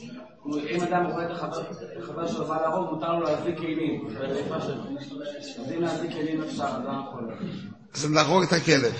אם 0.69 0.81
אדם 0.81 1.05
רואה 1.05 1.25
את 1.25 1.31
החבר 2.01 2.27
שלו 2.27 2.47
בא 2.47 2.61
להרוג, 2.61 2.89
מותר 2.89 3.13
לו 3.13 3.23
להזיק 3.23 3.57
כלים. 3.57 4.07
אז 5.59 5.71
אם 5.75 5.81
להזיק 5.81 6.11
כלים 6.11 6.43
אפשר, 6.43 6.63
אז 6.63 6.83
לא 6.85 6.91
יכול. 7.07 7.49
אז 7.95 8.11
להרוג 8.11 8.43
את 8.43 8.53
הכלב. 8.53 8.93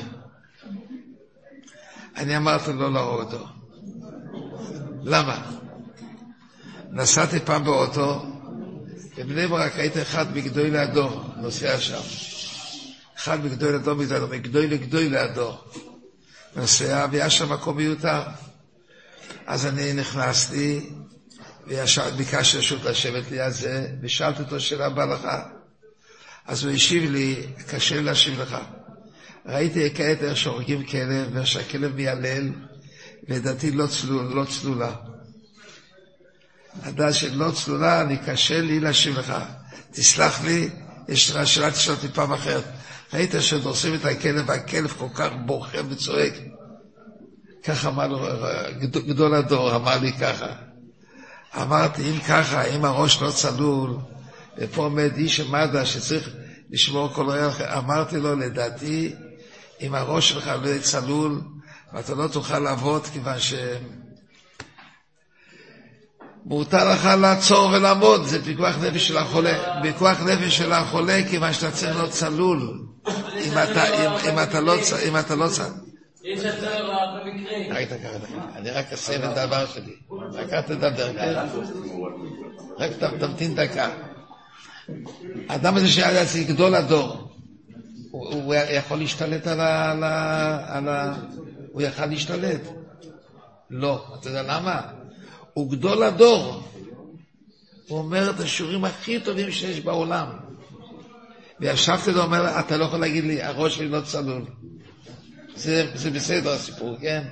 אני 2.18 2.38
אמרתי 2.38 2.74
לא 2.74 2.94
להרוג 2.94 3.20
אותו. 3.22 3.46
למה? 5.04 5.42
נסעתי 6.92 7.40
פעם 7.40 7.64
באוטו, 7.64 8.26
בבני 9.18 9.48
ברק 9.48 9.76
הייתי 9.76 10.02
אחד 10.02 10.38
מגדולי 10.38 10.78
הדור, 10.80 11.22
נוסע 11.38 11.80
שם. 11.80 12.02
אחד 13.18 13.46
מגדולי 13.46 13.76
הדור, 13.76 13.96
מגדולי 14.30 14.68
לגדולי 14.68 15.18
הדור. 15.18 15.58
נוסע, 16.56 17.06
והיה 17.12 17.30
שם 17.30 17.54
מקום 17.54 17.78
מיותר. 17.78 18.22
אז 19.48 19.66
אני 19.66 19.94
נכנסתי, 19.94 20.90
וביקשתי 21.68 22.58
רשות 22.58 22.84
לשבת 22.84 23.32
ליד 23.32 23.50
זה, 23.50 23.88
ושאלתי 24.02 24.42
אותו 24.42 24.60
שאלה 24.60 24.90
בהלכה. 24.90 25.44
אז 26.46 26.64
הוא 26.64 26.74
השיב 26.74 27.12
לי, 27.12 27.48
קשה 27.68 27.96
לי 27.96 28.04
להשיב 28.04 28.42
לך. 28.42 28.58
ראיתי 29.46 29.90
כעת 29.96 30.24
איך 30.24 30.38
שהורגים 30.38 30.86
כלב, 30.86 31.28
ואיך 31.34 31.48
שהכלב 31.48 31.96
מיילל, 31.96 32.50
לדעתי 33.28 33.72
לא, 33.72 33.88
צלול, 33.88 34.26
לא 34.34 34.46
צלולה. 34.46 34.92
הדעת 36.84 37.14
שלא 37.14 37.52
צלולה, 37.52 38.02
אני 38.02 38.18
קשה 38.18 38.62
לי 38.62 38.80
להשיב 38.80 39.20
לך. 39.20 39.34
תסלח 39.92 40.42
לי, 40.44 40.70
יש 41.08 41.32
לך 41.32 41.48
שאלה 41.48 41.72
תשאל 41.72 41.94
אותי 41.94 42.08
פעם 42.08 42.34
אחרת. 42.34 42.64
ראית 43.14 43.32
שדורסים 43.40 43.96
את 43.96 44.06
הכלב, 44.06 44.44
והכלב 44.48 44.94
כל 44.98 45.08
כך 45.16 45.30
בוכה 45.46 45.78
וצועק. 45.90 46.34
ככה 47.64 47.88
אמר 47.88 48.08
לו, 48.08 48.28
גדול 48.80 49.34
הדור 49.34 49.76
אמר 49.76 49.98
לי 49.98 50.14
ככה. 50.14 50.54
אמרתי, 51.62 52.12
אם 52.12 52.20
ככה, 52.20 52.66
אם 52.66 52.86
הראש 52.86 53.22
לא 53.22 53.32
צלול, 53.32 53.98
ופה 54.58 54.84
עומד 54.84 55.12
איש 55.18 55.40
מד"א 55.40 55.86
שצריך 55.86 56.30
לשמור 56.70 57.14
כל 57.14 57.30
ריח, 57.30 57.62
אמרתי 57.62 58.18
לו, 58.18 58.36
לדעתי, 58.36 59.16
אם 59.82 59.96
הראש 59.96 60.30
שלך 60.30 60.48
לא 60.48 60.68
יהיה 60.68 60.82
צלול, 60.82 61.42
ואתה 61.94 62.16
לא 62.16 62.28
תוכל 62.28 62.60
לעבוד, 62.60 63.06
כיוון 63.06 63.40
ש... 63.40 63.54
מותר 66.46 66.92
לך 66.92 67.10
לעצור 67.22 67.70
ולעמוד, 67.74 68.24
זה 68.26 68.44
פיקוח 68.44 68.76
נפש 68.82 69.08
של 69.08 69.18
החולה. 69.18 69.82
פיקוח 69.82 70.22
נפש 70.22 70.58
של 70.58 70.72
החולה, 70.72 71.20
כיוון 71.30 71.54
שאתה 71.54 71.72
צריך 71.72 71.96
להיות 71.96 72.12
צלול. 72.12 72.82
אם 73.38 73.54
אתה, 73.64 74.60
לא, 74.62 74.74
אם 75.08 75.18
אתה 75.18 75.36
לא 75.36 75.48
צלול. 75.48 75.70
יש 76.24 76.44
יותר 76.44 76.92
במקרה. 77.26 77.82
רק. 77.82 77.88
אני 78.56 78.72
רק 78.72 78.94
אסיים 78.94 79.22
את 79.24 79.38
הדבר 79.38 79.66
שלי. 79.66 79.96
רק 80.34 80.54
אל 80.54 80.62
תדבר, 80.62 81.14
כן? 81.14 81.34
רק 82.80 82.92
תמתין 83.20 83.56
דקה. 83.56 83.90
האדם 85.50 85.76
הזה 85.76 85.88
שהיה 85.88 86.12
לעצמי 86.12 86.44
גדול 86.44 86.76
הדור, 86.76 87.32
הוא 88.12 88.56
יכול 88.56 88.98
להשתלט 88.98 89.48
על 89.48 89.60
ה... 89.60 91.14
הוא 91.72 91.82
יכל 91.82 92.06
להשתלט. 92.06 92.62
לא. 93.70 94.06
אתה 94.20 94.30
יודע 94.30 94.44
למה? 94.44 94.82
הוא 95.60 95.72
גדול 95.72 96.04
הדור. 96.04 96.64
הוא 97.88 97.98
אומר 97.98 98.30
את 98.30 98.40
השיעורים 98.40 98.86
הכי 98.86 99.20
טובים 99.20 99.52
שיש 99.52 99.80
בעולם. 99.80 100.28
וישבתי 101.60 102.12
לו, 102.12 102.24
אומר, 102.24 102.60
אתה 102.60 102.78
לא 102.78 102.86
יכול 102.86 103.00
להגיד 103.00 103.24
לי, 103.24 103.42
הראש 103.42 103.76
שלי 103.76 103.88
לא 103.88 104.02
צלול. 104.02 104.42
זה, 105.56 105.92
זה 105.96 106.10
בסדר 106.10 106.54
הסיפור, 106.54 106.98
כן? 107.02 107.24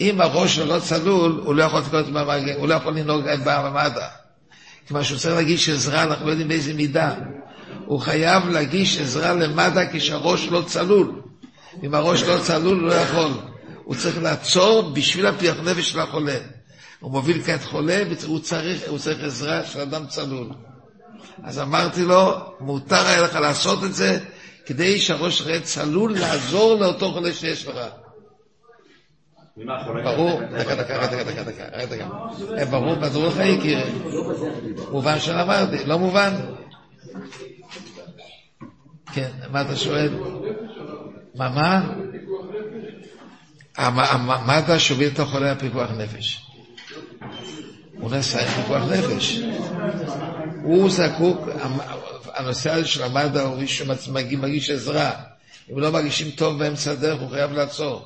אם 0.00 0.20
הראש 0.20 0.56
שלו 0.56 0.66
לא 0.66 0.80
צלול, 0.80 1.42
הוא 1.44 1.54
לא 1.54 1.64
יכול 1.64 1.82
הוא 2.56 2.68
לא 2.68 2.74
יכול 2.74 2.98
לנהוג 2.98 3.24
במד"א. 3.44 4.08
כיוון 4.86 5.04
שהוא 5.04 5.18
צריך 5.18 5.34
להגיש 5.34 5.68
עזרה, 5.68 6.02
אנחנו 6.02 6.26
לא 6.26 6.30
יודעים 6.30 6.48
באיזה 6.48 6.74
מידה. 6.74 7.14
הוא 7.84 8.00
חייב 8.00 8.48
להגיש 8.48 8.98
עזרה 8.98 9.32
למד"א 9.32 9.84
כשהראש 9.92 10.48
לא 10.48 10.62
צלול. 10.66 11.22
אם 11.82 11.94
הראש 11.94 12.22
לא 12.22 12.38
צלול, 12.42 12.80
הוא 12.80 12.88
לא 12.88 12.94
יכול. 12.94 13.30
הוא 13.84 13.94
צריך 13.94 14.18
לעצור 14.22 14.90
בשביל 14.90 15.26
הפיח 15.26 15.56
נפש 15.64 15.90
של 15.90 16.00
החולה. 16.00 16.38
הוא 17.06 17.12
מוביל 17.12 17.42
כעת 17.42 17.62
חולה, 17.64 18.02
והוא 18.08 18.38
צריך, 18.40 18.82
הוא 18.88 18.98
צריך 18.98 19.24
עזרה 19.24 19.64
של 19.64 19.80
אדם 19.80 20.06
צלול. 20.06 20.48
אז 21.44 21.58
אמרתי 21.58 22.02
לו, 22.02 22.32
מותר 22.60 23.06
היה 23.06 23.22
לך 23.22 23.34
לעשות 23.34 23.84
את 23.84 23.94
זה, 23.94 24.18
כדי 24.66 24.98
שהראש 24.98 25.38
שלך 25.38 25.46
יהיה 25.46 25.60
צלול 25.60 26.14
לעזור 26.14 26.74
לאותו 26.74 27.12
חולה 27.12 27.32
שיש 27.32 27.66
לך. 27.66 27.76
ברור, 30.04 30.40
דקה, 30.58 30.74
דקה, 30.74 31.06
דקה, 31.06 31.24
דקה, 31.24 31.42
דקה, 31.42 31.86
דקה. 31.86 32.08
ברור, 32.70 32.94
ברור 32.94 33.26
לך 33.26 33.36
יקירי. 33.36 33.92
מובן 34.90 35.20
שאמרתי, 35.20 35.84
לא 35.84 35.98
מובן? 35.98 36.32
כן, 39.12 39.30
מה 39.50 39.60
אתה 39.60 39.76
שואל? 39.76 40.18
מה, 41.34 41.48
מה? 41.48 41.82
מה 44.46 44.58
אתה 44.58 44.78
שוביל 44.78 45.08
את 45.14 45.18
החולה 45.18 45.52
הפיקוח 45.52 45.90
נפש? 45.90 46.45
הוא 48.00 48.10
נעשה 48.10 48.42
עם 48.42 48.62
פיקוח 48.62 48.82
נפש. 48.82 49.40
הוא 50.62 50.90
זקוק, 50.90 51.48
הנושא 52.34 52.70
הזה 52.70 52.86
של 52.86 53.02
המד"א 53.02 53.40
הוא 53.40 53.56
מי 53.58 53.66
שמגיש 53.68 54.70
עזרה. 54.70 55.10
אם 55.72 55.78
לא 55.78 55.92
מגישים 55.92 56.30
טוב 56.30 56.58
באמצע 56.58 56.90
הדרך, 56.90 57.20
הוא 57.20 57.30
חייב 57.30 57.52
לעצור. 57.52 58.04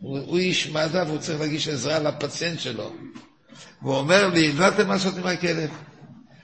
הוא, 0.00 0.18
הוא 0.18 0.38
איש 0.38 0.68
מד"א 0.70 1.04
והוא 1.06 1.18
צריך 1.18 1.40
להגיש 1.40 1.68
עזרה 1.68 1.98
לפציינט 1.98 2.60
שלו. 2.60 2.92
והוא 3.82 3.96
אומר 3.96 4.28
לי, 4.28 4.52
לא 4.52 4.64
יודעת 4.64 4.86
מה 4.86 4.94
לעשות 4.94 5.16
עם 5.16 5.26
הכלב. 5.26 5.70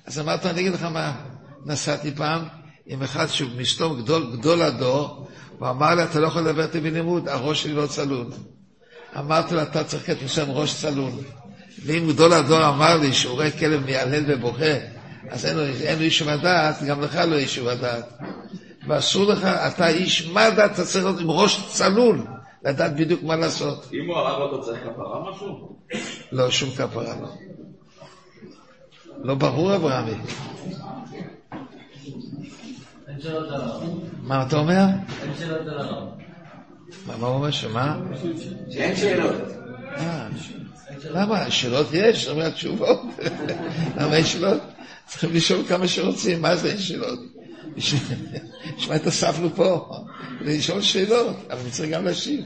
אז 0.06 0.18
אמרתי, 0.18 0.50
אני 0.50 0.61
אגיד 0.61 0.72
לך 0.72 0.82
מה, 0.82 1.12
נסעתי 1.66 2.14
פעם 2.14 2.44
עם 2.87 3.02
אחד 3.02 3.26
שהוא 3.26 3.50
מסתום 3.56 4.02
גדול, 4.02 4.37
גדול 4.37 4.62
הדור, 4.62 5.28
הוא 5.58 5.68
אמר 5.68 5.94
לי, 5.94 6.04
אתה 6.04 6.20
לא 6.20 6.26
יכול 6.26 6.42
לדבר 6.42 6.62
איתי 6.62 6.80
בלימוד, 6.80 7.28
הראש 7.28 7.62
שלי 7.62 7.72
לא 7.72 7.87
צלול. 7.87 8.26
אמרתי 9.18 9.54
לו, 9.54 9.62
אתה 9.62 9.85
צריך 9.85 10.06
כתוב 10.06 10.28
שם 10.28 10.50
ראש 10.50 10.74
צלול. 10.74 11.12
ואם 11.85 12.05
גדול 12.09 12.33
הדור 12.33 12.68
אמר 12.68 12.97
לי 12.97 13.12
שהוא 13.12 13.35
רואה 13.35 13.51
כלב 13.51 13.85
מיילל 13.85 14.25
ובוכה, 14.27 14.75
אז 15.31 15.47
אין 15.47 15.57
לו, 15.57 15.62
אין 15.64 15.99
לו 15.99 16.05
איש 16.05 16.23
הדעת, 16.23 16.83
גם 16.83 17.01
לך 17.01 17.16
לא 17.16 17.37
איש 17.37 17.59
הדעת. 17.59 18.18
ואסור 18.87 19.25
לך, 19.25 19.45
אתה 19.45 19.88
איש 19.88 20.29
מדע, 20.29 20.66
אתה 20.66 20.85
צריך 20.85 21.05
להיות 21.05 21.21
עם 21.21 21.31
ראש 21.31 21.66
צלול, 21.68 22.27
לדעת 22.64 22.97
בדיוק 22.97 23.23
מה 23.23 23.37
לעשות. 23.37 23.90
אם 23.92 24.07
הוא 24.07 24.16
הרג 24.16 24.40
אותו 24.40 24.62
צריך 24.62 24.79
כפרה 24.81 25.31
משהו? 25.31 25.77
לא, 26.33 26.51
שום 26.51 26.71
כפרה 26.71 27.14
לא. 27.21 27.29
לא 29.23 29.35
ברור, 29.35 29.75
אברהמי. 29.75 30.14
מה 34.23 34.42
אתה 34.42 34.57
אומר? 34.57 34.85
אין 35.23 35.33
שאלות 35.38 35.68
על 35.68 35.79
הרב. 35.79 36.09
מה 37.07 37.27
הוא 37.27 37.35
אומר? 37.35 37.51
שמה? 37.51 37.97
שאין 38.71 38.97
שאלות. 38.97 39.35
למה? 41.11 41.51
שאלות 41.51 41.87
יש, 41.93 42.29
אומר 42.29 42.51
תשובות. 42.51 43.01
למה 43.97 44.17
אין 44.17 44.25
שאלות? 44.25 44.61
צריכים 45.07 45.33
לשאול 45.33 45.65
כמה 45.69 45.88
שרוצים, 45.88 46.43
מה 46.43 46.57
זה 46.57 46.69
אין 46.69 46.79
שאלות? 46.79 47.19
נשמע 48.77 48.97
את 48.97 49.07
הספנו 49.07 49.51
פה, 49.55 49.88
לשאול 50.41 50.83
שאלות, 50.83 51.37
אבל 51.51 51.71
צריך 51.71 51.91
גם 51.91 52.05
להשיב. 52.05 52.45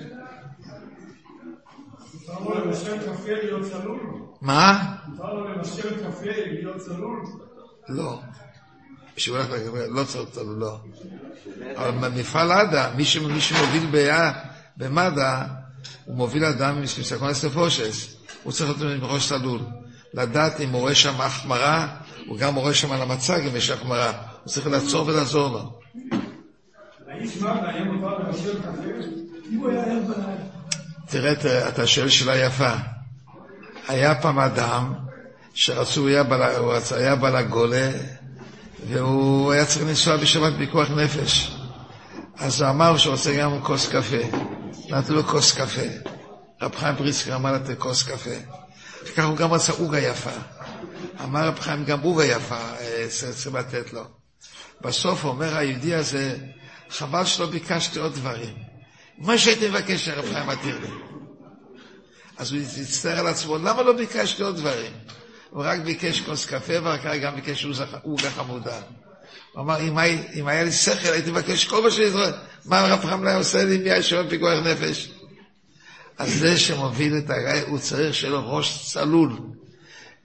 מה? 4.40 4.94
מותר 5.06 5.34
לו 5.34 5.48
לנשל 5.48 5.90
קפה 5.90 6.24
להיות 6.24 6.76
צלול? 6.76 7.22
לא. 7.88 8.20
שהוא 9.16 9.36
הולך 9.36 9.50
לא 9.88 10.04
צריך 10.04 10.30
צלול, 10.30 10.56
לא. 10.58 10.78
אבל 11.76 11.90
במפעל 11.90 12.52
עדה, 12.52 12.90
מי 12.96 13.04
שמוביל 13.04 13.86
במד"א, 14.76 15.44
הוא 16.04 16.16
מוביל 16.16 16.44
אדם 16.44 16.76
עם 16.76 16.86
סקונס 16.86 17.44
לפושס. 17.44 18.15
הוא 18.46 18.52
צריך 18.52 18.80
להיות 18.80 19.02
עם 19.02 19.04
ראש 19.08 19.28
צלול. 19.28 19.60
לדעת 20.14 20.60
אם 20.60 20.70
הוא 20.70 20.80
רואה 20.80 20.94
שם 20.94 21.20
החמרה, 21.20 21.86
הוא 22.26 22.38
גם 22.38 22.54
רואה 22.54 22.74
שם 22.74 22.92
על 22.92 23.02
המצג 23.02 23.40
אם 23.50 23.56
יש 23.56 23.70
החמרה. 23.70 24.06
הוא 24.42 24.48
צריך 24.52 24.66
לעצור 24.66 25.06
ולעזור 25.06 25.48
לו. 25.52 25.78
האיש 27.08 27.36
מד"א 27.36 27.66
היה 27.68 27.84
מותר 27.84 28.18
לנשל 28.18 28.58
קפה? 28.58 28.70
אם 29.52 29.58
הוא 29.58 29.70
היה 29.70 29.80
ער 29.84 30.00
בלילה. 30.08 30.36
תראה, 31.06 31.68
אתה 31.68 31.86
שואל 31.86 32.08
שאלה 32.08 32.36
יפה. 32.36 32.72
היה 33.88 34.14
פעם 34.14 34.38
אדם 34.38 34.92
שרצו, 35.54 36.00
הוא 36.00 36.08
היה 36.96 37.14
בעל- 37.16 37.36
הגולה, 37.36 37.90
והוא 38.88 39.52
היה 39.52 39.64
צריך 39.64 39.86
לנסוע 39.86 40.16
בשבת 40.16 40.52
פיקוח 40.58 40.90
נפש. 40.90 41.56
אז 42.38 42.60
הוא 42.62 42.70
אמר 42.70 42.96
שהוא 42.96 43.12
רוצה 43.12 43.36
גם 43.36 43.62
כוס 43.62 43.88
קפה. 43.88 44.38
נתנו 44.90 45.14
לו 45.16 45.24
כוס 45.24 45.52
קפה. 45.52 46.15
רב 46.62 46.76
חיים 46.76 46.96
פריצקי 46.96 47.34
אמר 47.34 47.58
"תן 47.58 47.74
כוס 47.78 48.02
קפה. 48.02 48.30
וכך 49.04 49.24
הוא 49.24 49.36
גם 49.36 49.52
רצה 49.52 49.72
עוגה 49.72 49.98
יפה. 50.00 50.30
אמר 51.24 51.48
רב 51.48 51.60
חיים, 51.60 51.84
גם 51.84 52.00
עוגה 52.00 52.24
יפה 52.24 52.58
צריך 53.08 53.54
לתת 53.54 53.92
לו. 53.92 54.04
בסוף 54.80 55.24
אומר 55.24 55.56
היהודי 55.56 55.94
הזה, 55.94 56.36
חבל 56.90 57.24
שלא 57.24 57.46
ביקשתי 57.46 57.98
עוד 57.98 58.14
דברים. 58.14 58.54
מה 59.18 59.38
שהייתי 59.38 59.68
מבקש 59.68 60.04
שהרב 60.04 60.24
חיים 60.32 60.46
מתיר 60.46 60.78
לי. 60.80 60.88
אז 62.38 62.52
הוא 62.52 62.60
הצטער 62.82 63.18
על 63.18 63.26
עצמו, 63.26 63.58
למה 63.58 63.82
לא 63.82 63.92
ביקשתי 63.92 64.42
עוד 64.42 64.56
דברים? 64.56 64.92
הוא 65.50 65.64
רק 65.66 65.80
ביקש 65.80 66.20
כוס 66.20 66.46
קפה, 66.46 66.72
ואחר 66.82 66.98
כך 66.98 67.22
גם 67.22 67.34
ביקש 67.34 67.66
עוגה 68.02 68.30
חמודה. 68.30 68.80
הוא 69.52 69.62
אמר, 69.62 69.80
אם 69.80 69.98
היה, 69.98 70.22
אם 70.34 70.48
היה 70.48 70.64
לי 70.64 70.72
שכל, 70.72 71.12
הייתי 71.12 71.30
מבקש 71.30 71.64
כל 71.64 71.82
מה 71.82 71.90
שאני 71.90 72.10
זוכר. 72.10 72.32
מה 72.64 72.80
הרב 72.80 73.04
חיים 73.04 73.26
היה 73.26 73.36
עושה 73.36 73.64
לי 73.64 73.76
אם 73.76 73.82
היה 73.84 74.02
שם 74.02 74.28
פיקוח 74.28 74.58
נפש? 74.64 75.10
אז 76.18 76.38
זה 76.38 76.56
שמוביל 76.56 77.18
את 77.18 77.30
הגיא, 77.30 77.68
הוא 77.68 77.78
צריך 77.78 78.14
שיהיה 78.14 78.32
לו 78.32 78.56
ראש 78.56 78.92
צלול. 78.92 79.32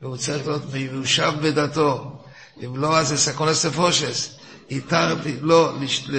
והוא 0.02 0.18
צריך 0.18 0.48
להיות 0.48 0.62
מיושב 0.74 1.34
בדתו. 1.42 2.18
אם 2.66 2.78
לא, 2.78 2.98
אז 2.98 3.08
זה 3.08 3.18
סקונס 3.18 3.66
נפושס. 3.66 4.40
התרתי, 4.72 5.36
לא, 5.42 5.74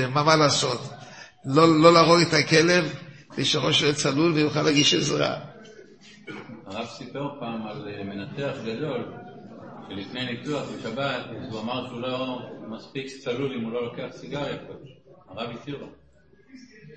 מה, 0.08 0.22
מה 0.22 0.36
לעשות? 0.36 0.80
לא, 1.44 1.80
לא 1.80 1.92
להרוג 1.92 2.20
את 2.20 2.34
הכלב, 2.34 2.94
ושראש 3.38 3.82
יהיה 3.82 3.94
צלול 3.94 4.32
ויוכל 4.32 4.62
להגיש 4.62 4.94
עזרה. 4.94 5.34
הרב 6.66 6.86
סיפר 6.86 7.28
פעם 7.40 7.66
על 7.66 7.88
אה, 7.88 8.04
מנתח 8.04 8.52
גדול, 8.64 9.04
שלפני 9.88 10.24
ניתוח 10.24 10.62
בשבת, 10.68 11.24
הוא 11.50 11.60
אמר 11.60 11.88
שהוא 11.88 12.00
לא 12.00 12.38
מספיק 12.68 13.06
צלול 13.24 13.52
אם 13.58 13.64
הוא 13.64 13.72
לא 13.72 13.84
לוקח 13.84 14.16
סיגריה. 14.16 14.56
הרב 15.28 15.50
התיר 15.50 15.78
לו. 15.78 16.01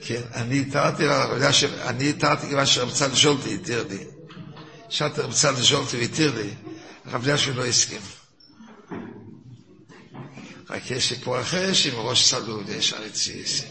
כן, 0.01 0.21
אני 0.33 0.59
התרתי 0.59 1.03
אני 1.85 2.09
התרתי 2.09 2.47
כיוון 2.47 2.65
שרב 2.65 2.91
צד 2.91 3.13
ז'ולטי 3.13 3.55
התיר 3.55 3.85
לי. 3.89 4.05
שאלתי 4.89 5.21
רב 5.21 5.33
צד 5.33 5.55
ז'ולטי 5.55 5.97
והתיר 5.97 6.35
לי, 6.35 6.49
הרב 7.05 7.27
אלישיב 7.27 7.57
לא 7.57 7.65
הסכים. 7.65 8.01
רק 10.69 10.91
יש 10.91 11.09
סיפור 11.09 11.41
אחר 11.41 11.73
שעם 11.73 11.95
ראש 11.95 12.29
צלול 12.29 12.63
יש 12.69 12.93
ארציס. 12.93 13.63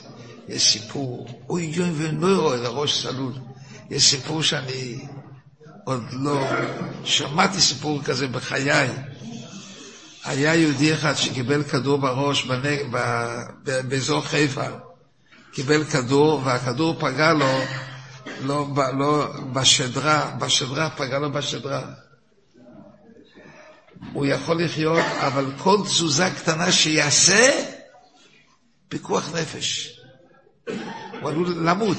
יש 0.49 0.73
סיפור, 0.73 1.43
אוי 1.49 1.63
יוי 1.63 1.91
ונוירו 1.97 2.55
אל 2.55 2.67
הראש 2.67 3.03
צלול. 3.03 3.33
יש 3.91 4.11
סיפור 4.11 4.43
שאני 4.43 5.05
עוד 5.85 6.03
לא 6.13 6.47
שמעתי 7.05 7.61
סיפור 7.61 8.03
כזה 8.03 8.27
בחיי. 8.27 8.89
היה 10.25 10.55
יהודי 10.55 10.95
אחד 10.95 11.15
שקיבל 11.15 11.63
כדור 11.63 11.99
בראש. 11.99 12.47
באזור 13.63 14.21
חיפה. 14.23 14.67
קיבל 15.55 15.85
כדור, 15.85 16.41
והכדור 16.45 16.97
פגע 17.01 17.33
לו 17.33 17.39
לא. 18.43 18.67
לא 18.99 19.33
בשדרה, 19.53 20.31
בשדרה, 20.39 20.91
פגע 20.91 21.19
לו 21.19 21.33
בשדרה. 21.33 21.83
הוא 24.13 24.27
יכול 24.27 24.65
לחיות, 24.65 25.05
אבל 25.19 25.47
כל 25.59 25.77
תזוזה 25.85 26.31
קטנה 26.31 26.73
שיעשה, 26.73 27.67
פיקוח 28.89 29.35
נפש. 29.35 30.01
הוא 31.21 31.31
עלול 31.31 31.69
למות. 31.69 31.99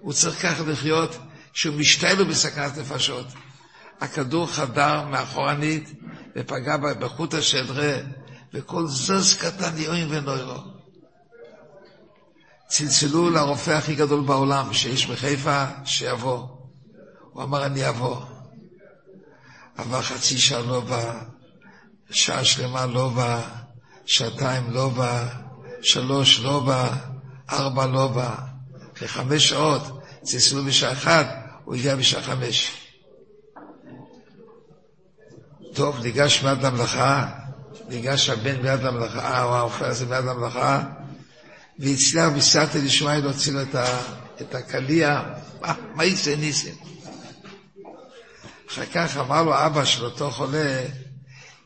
הוא 0.00 0.12
צריך 0.12 0.42
ככה 0.42 0.62
לחיות 0.62 1.18
כשהוא 1.52 1.74
משתעל 1.74 2.24
בסכנת 2.24 2.78
נפשות. 2.78 3.26
הכדור 4.00 4.46
חדר 4.46 5.02
מאחורנית 5.02 5.92
ופגע 6.36 6.76
בחוט 6.76 7.34
השדרה, 7.34 7.96
וכל 8.54 8.86
זז 8.86 9.36
קטן 9.36 9.78
יואים 9.78 10.06
ונוירו. 10.10 10.75
צלצלו 12.68 13.30
לרופא 13.30 13.70
הכי 13.70 13.94
גדול 13.94 14.20
בעולם, 14.20 14.72
שיש 14.72 15.06
בחיפה, 15.06 15.64
שיבוא. 15.84 16.46
הוא 17.32 17.42
אמר, 17.42 17.66
אני 17.66 17.88
אבוא. 17.88 18.16
עבר 19.76 20.02
חצי 20.02 20.38
שעה 20.38 20.60
לא 20.60 20.80
בא, 20.80 21.20
שעה 22.10 22.44
שלמה 22.44 22.86
לא 22.86 23.08
בא, 23.08 23.42
שעתיים 24.06 24.70
לא 24.70 24.88
בא, 24.88 25.28
שלוש 25.82 26.40
לא 26.40 26.60
בא, 26.60 26.92
ארבע 27.50 27.86
לא 27.86 28.08
בא. 28.08 28.34
אחרי 28.96 29.08
חמש 29.08 29.48
שעות, 29.48 29.82
צלצלו 30.22 30.64
בשעה 30.64 30.92
אחת, 30.92 31.26
הוא 31.64 31.74
הגיע 31.74 31.96
בשעה 31.96 32.22
חמש. 32.22 32.70
טוב, 35.74 35.98
ניגש 36.02 36.42
מיד 36.42 36.62
למלאכה, 36.62 37.26
ניגש 37.88 38.30
הבן 38.30 38.62
מיד 38.62 38.82
למלאכה, 38.82 39.42
או 39.42 39.54
הרופא 39.54 39.84
הזה 39.84 40.06
מיד 40.06 40.24
למלאכה, 40.24 40.82
והצליח 41.78 42.28
בסייעתא 42.36 42.78
דשמיא 42.78 43.14
להוציא 43.14 43.52
לו 43.52 43.60
את 44.40 44.54
הקליע, 44.54 45.22
מה, 45.94 46.04
יצא 46.04 46.36
ניסים? 46.36 46.74
אחר 48.68 48.86
כך 48.94 49.16
אמר 49.16 49.42
לו 49.42 49.66
אבא 49.66 49.84
של 49.84 50.04
אותו 50.04 50.30
חולה, 50.30 50.82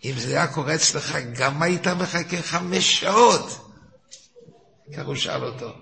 אם 0.04 0.12
זה 0.16 0.28
היה 0.28 0.46
קורה 0.46 0.74
אצלך, 0.74 1.18
גם 1.34 1.62
היית 1.62 1.86
מחכה 1.86 2.42
חמש 2.42 3.00
שעות? 3.00 3.70
כך 4.96 5.06
הוא 5.06 5.14
שאל 5.14 5.44
אותו. 5.44 5.72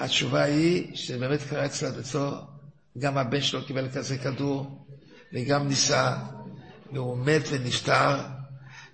התשובה 0.00 0.42
היא 0.42 0.96
שזה 0.96 1.18
באמת 1.18 1.40
קרה 1.50 1.66
אצל 1.66 1.90
ביתו, 1.90 2.30
גם 2.98 3.18
הבן 3.18 3.40
שלו 3.40 3.66
קיבל 3.66 3.88
כזה 3.94 4.18
כדור, 4.18 4.86
וגם 5.32 5.68
ניסה, 5.68 6.16
והוא 6.92 7.18
מת 7.18 7.42
ונפטר, 7.50 8.20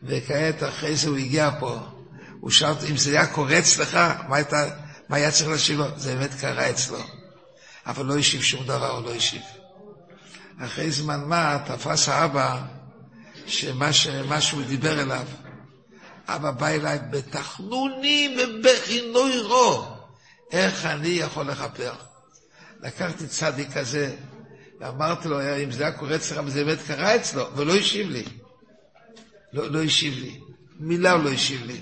וכעת 0.02 0.62
אחרי 0.62 0.96
זה 0.96 1.08
הוא 1.08 1.16
הגיע 1.16 1.50
פה. 1.60 1.78
הוא 2.40 2.50
שאל 2.50 2.72
אם 2.90 2.96
זה 2.96 3.10
היה 3.10 3.26
קורה 3.26 3.58
אצלך, 3.58 3.98
מה, 4.28 4.36
היית, 4.36 4.52
מה 5.08 5.16
היה 5.16 5.30
צריך 5.30 5.50
להשיב 5.50 5.78
לו? 5.78 5.84
זה 5.96 6.16
באמת 6.16 6.34
קרה 6.40 6.70
אצלו. 6.70 6.98
אבל 7.86 8.06
לא 8.06 8.18
השיב 8.18 8.42
שום 8.42 8.64
דבר, 8.64 8.90
הוא 8.90 9.04
לא 9.04 9.14
השיב. 9.14 9.42
אחרי 10.60 10.90
זמן 10.90 11.20
מה 11.24 11.58
תפס 11.66 12.08
האבא 12.08 12.62
שמה 13.46 14.40
שהוא 14.40 14.62
דיבר 14.62 15.00
אליו. 15.00 15.26
אבא 16.28 16.50
בא 16.50 16.68
אליי 16.68 16.98
בתחנונים 17.10 18.38
ובכי 18.38 19.10
נוירו, 19.12 19.86
איך 20.52 20.86
אני 20.86 21.08
יכול 21.08 21.46
לכפר? 21.46 21.92
לקחתי 22.80 23.26
צדיק 23.26 23.72
כזה 23.72 24.16
ואמרתי 24.80 25.28
לו, 25.28 25.40
אם 25.64 25.70
זה 25.70 25.82
היה 25.82 25.92
קורה 25.92 26.16
אצלך 26.16 26.40
וזה 26.46 26.64
באמת 26.64 26.78
קרה 26.86 27.16
אצלו, 27.16 27.56
ולא 27.56 27.74
השיב 27.74 28.10
לי. 28.10 28.24
לא, 29.52 29.70
לא 29.70 29.82
השיב 29.82 30.14
לי. 30.14 30.40
מילה 30.80 31.12
הוא 31.12 31.24
לא 31.24 31.30
השיב 31.30 31.66
לי. 31.66 31.80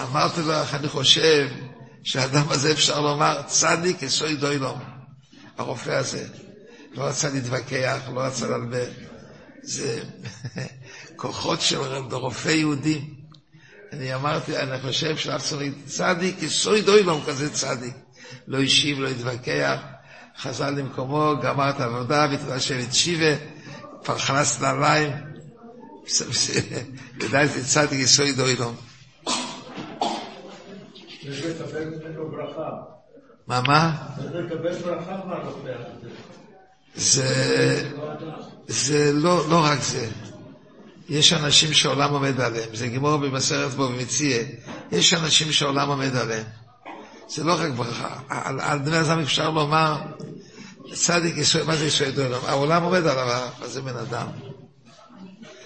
אמרתי 0.00 0.40
איך 0.40 0.74
אני 0.74 0.88
חושב 0.88 1.48
שהאדם 2.02 2.48
הזה 2.48 2.72
אפשר 2.72 3.00
לומר 3.00 3.42
צדיק 3.46 4.02
אסוי 4.02 4.36
דוילום, 4.36 4.78
הרופא 5.58 5.90
הזה. 5.90 6.28
לא 6.92 7.02
רצה 7.02 7.28
להתווכח, 7.30 7.98
לא 8.14 8.20
רצה 8.20 8.46
ללבה. 8.46 8.84
זה 9.62 10.02
כוחות 11.16 11.60
של 11.60 11.78
רופא 12.12 12.48
יהודים. 12.48 13.14
אני 13.92 14.14
אמרתי, 14.14 14.56
אני 14.56 14.80
חושב 14.80 15.16
שאפשר 15.16 15.58
צדיק, 15.86 16.42
יסוי 16.42 16.82
דוילום 16.82 17.22
כזה 17.26 17.52
צדיק. 17.52 17.94
לא 18.46 18.62
השיב, 18.62 18.98
לא 18.98 19.08
התווכח, 19.08 19.80
חזר 20.38 20.70
למקומו, 20.70 21.34
גמר 21.42 21.70
את 21.70 21.80
העבודה, 21.80 22.26
והתרשם 22.30 22.78
את 22.80 22.94
שיבה, 22.94 23.36
פרחנס 24.02 24.60
נעליים, 24.60 25.12
ודאי 27.20 27.48
זה 27.48 27.64
צדיק 27.64 28.00
יסוי 28.00 28.32
דוילום. 28.32 28.85
מה, 33.46 33.60
מה? 33.66 33.96
צריך 34.16 34.34
לקבל 34.34 34.74
ברכה 34.74 35.16
מהרופא 35.26 35.68
הזה. 35.68 36.08
זה, 36.94 37.90
זה 38.66 39.12
לא, 39.12 39.48
לא 39.48 39.64
רק 39.64 39.78
זה. 39.82 40.06
יש 41.08 41.32
אנשים 41.32 41.72
שהעולם 41.72 42.12
עומד 42.12 42.40
עליהם, 42.40 42.68
זה 42.74 42.88
גמור 42.88 43.16
במסרת 43.16 43.70
בו 43.70 43.88
במציע, 43.88 44.42
יש 44.92 45.14
אנשים 45.14 45.52
שהעולם 45.52 45.88
עומד 45.88 46.16
עליהם. 46.16 46.44
זה 47.28 47.44
לא 47.44 47.54
רק 47.58 47.70
ברכה, 47.70 48.20
על, 48.28 48.60
על 48.60 48.78
בני 48.78 49.00
אדם 49.00 49.20
אפשר 49.20 49.50
לומר, 49.50 49.96
צדיק 50.92 51.36
ישראל, 51.36 51.64
מה 51.64 51.76
זה 51.76 51.84
ישראל 51.84 52.10
דוילום? 52.10 52.44
העולם 52.46 52.82
עומד 52.82 53.06
עליו, 53.06 53.48
מה 53.60 53.66
זה 53.66 53.82
בן 53.82 53.96
אדם? 53.96 54.26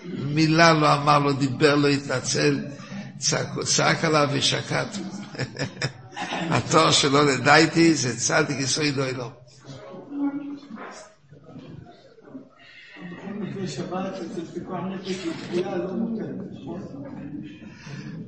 מילה 0.04 0.72
לא 0.72 0.94
אמר, 0.94 1.18
לא 1.18 1.32
דיבר, 1.32 1.74
לא 1.74 1.88
התנצל, 1.88 2.58
צעק, 3.18 3.46
צעק 3.64 4.04
עליו 4.04 4.28
ושקט. 4.32 4.98
התואר 6.54 6.90
שלו 6.90 7.24
לדייטי 7.24 7.94
זה 7.94 8.16
צדיק 8.16 8.60
ישראל 8.60 8.90
דוילום. 8.90 9.30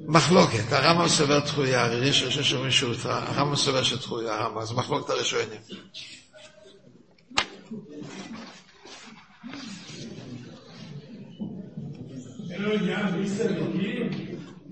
מחלוקת, 0.06 0.72
הרמב"ם 0.72 1.08
סובר 1.08 1.40
תחויה, 1.40 1.84
הרי 1.84 2.08
יש 2.08 2.22
ראשון 2.22 2.42
שאומרים 2.42 2.70
שהוא 2.70 2.94
הרמב"ם 3.04 3.56
סובר 3.56 3.82
שתחויה, 3.82 4.34
הרמב"ם, 4.34 4.58
אז 4.58 4.72
מחלוקת 4.72 5.10
הראשונים. 5.10 5.58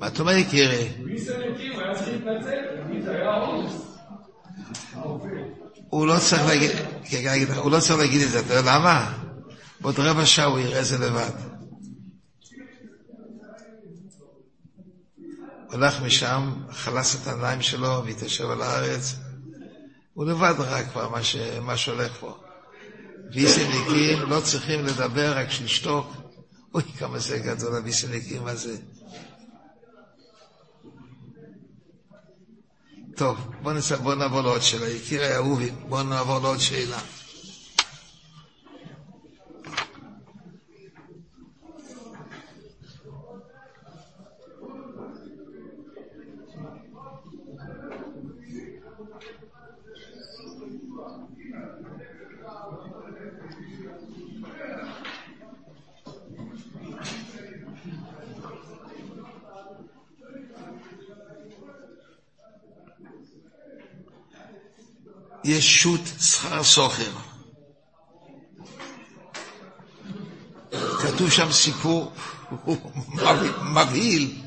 מה 0.01 0.07
אתה 0.07 0.23
אומר 0.23 0.33
יקירי? 0.33 0.89
הוא 5.89 6.07
לא 6.07 6.15
צריך 6.19 6.43
להגיד, 6.47 6.71
הוא 7.51 7.71
לא 7.71 7.81
צריך 7.81 7.99
להגיד 7.99 8.23
את 8.23 8.29
זה, 8.31 8.41
אתה 8.41 8.55
יודע 8.55 8.79
למה? 8.79 9.19
בעוד 9.81 9.95
רבע 9.99 10.27
שעה 10.27 10.45
הוא 10.45 10.59
יראה 10.59 10.85
זה 10.85 10.99
לבד. 10.99 11.31
הלך 15.71 16.03
משם, 16.03 16.53
חלס 16.71 17.23
את 17.23 17.27
העיניים 17.27 17.63
שלו 17.63 18.03
והתיישב 18.05 18.51
על 18.51 18.63
הארץ. 18.63 19.15
הוא 20.15 20.25
לבד 20.25 20.55
ראה 20.59 20.85
כבר 20.85 21.09
מה, 21.09 21.23
ש... 21.23 21.37
מה 21.63 21.77
שהולך 21.77 22.13
פה. 22.21 22.39
ויסניקים 23.33 24.19
לא 24.29 24.41
צריכים 24.41 24.85
לדבר, 24.85 25.39
רק 25.39 25.49
לשתוק. 25.65 26.13
אוי, 26.75 26.83
כמה 26.99 27.19
זה 27.19 27.39
גדול 27.39 27.77
הוויסניקים 27.77 28.47
הזה. 28.47 28.77
טוב, 33.21 33.37
בואו 33.63 33.75
נצא, 33.75 33.97
בוא 33.97 34.15
נעבור 34.15 34.41
לעוד 34.41 34.61
שאלה. 34.63 34.89
יקירי 34.89 35.35
אהובים, 35.35 35.75
בואו 35.89 36.03
נעבור 36.03 36.39
לעוד 36.39 36.59
שאלה. 36.59 36.99
יש 65.61 65.83
שו"ת 65.83 66.01
שכר 66.21 66.65
סוחר. 66.65 67.11
כתוב 70.71 71.31
שם 71.31 71.53
סיפור 71.53 72.13
מבהיל. 73.75 74.43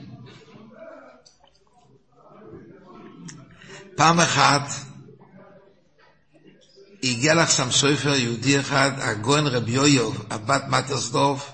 פעם 3.95 4.19
אחת 4.19 4.61
הגיע 7.03 7.33
לך 7.35 7.51
שם 7.51 7.71
סופר 7.71 8.13
יהודי 8.13 8.59
אחד, 8.59 8.91
הגויין 8.97 9.47
רבי 9.47 9.71
יויוב, 9.71 10.25
הבת 10.29 10.63
מטרסדורף, 10.67 11.51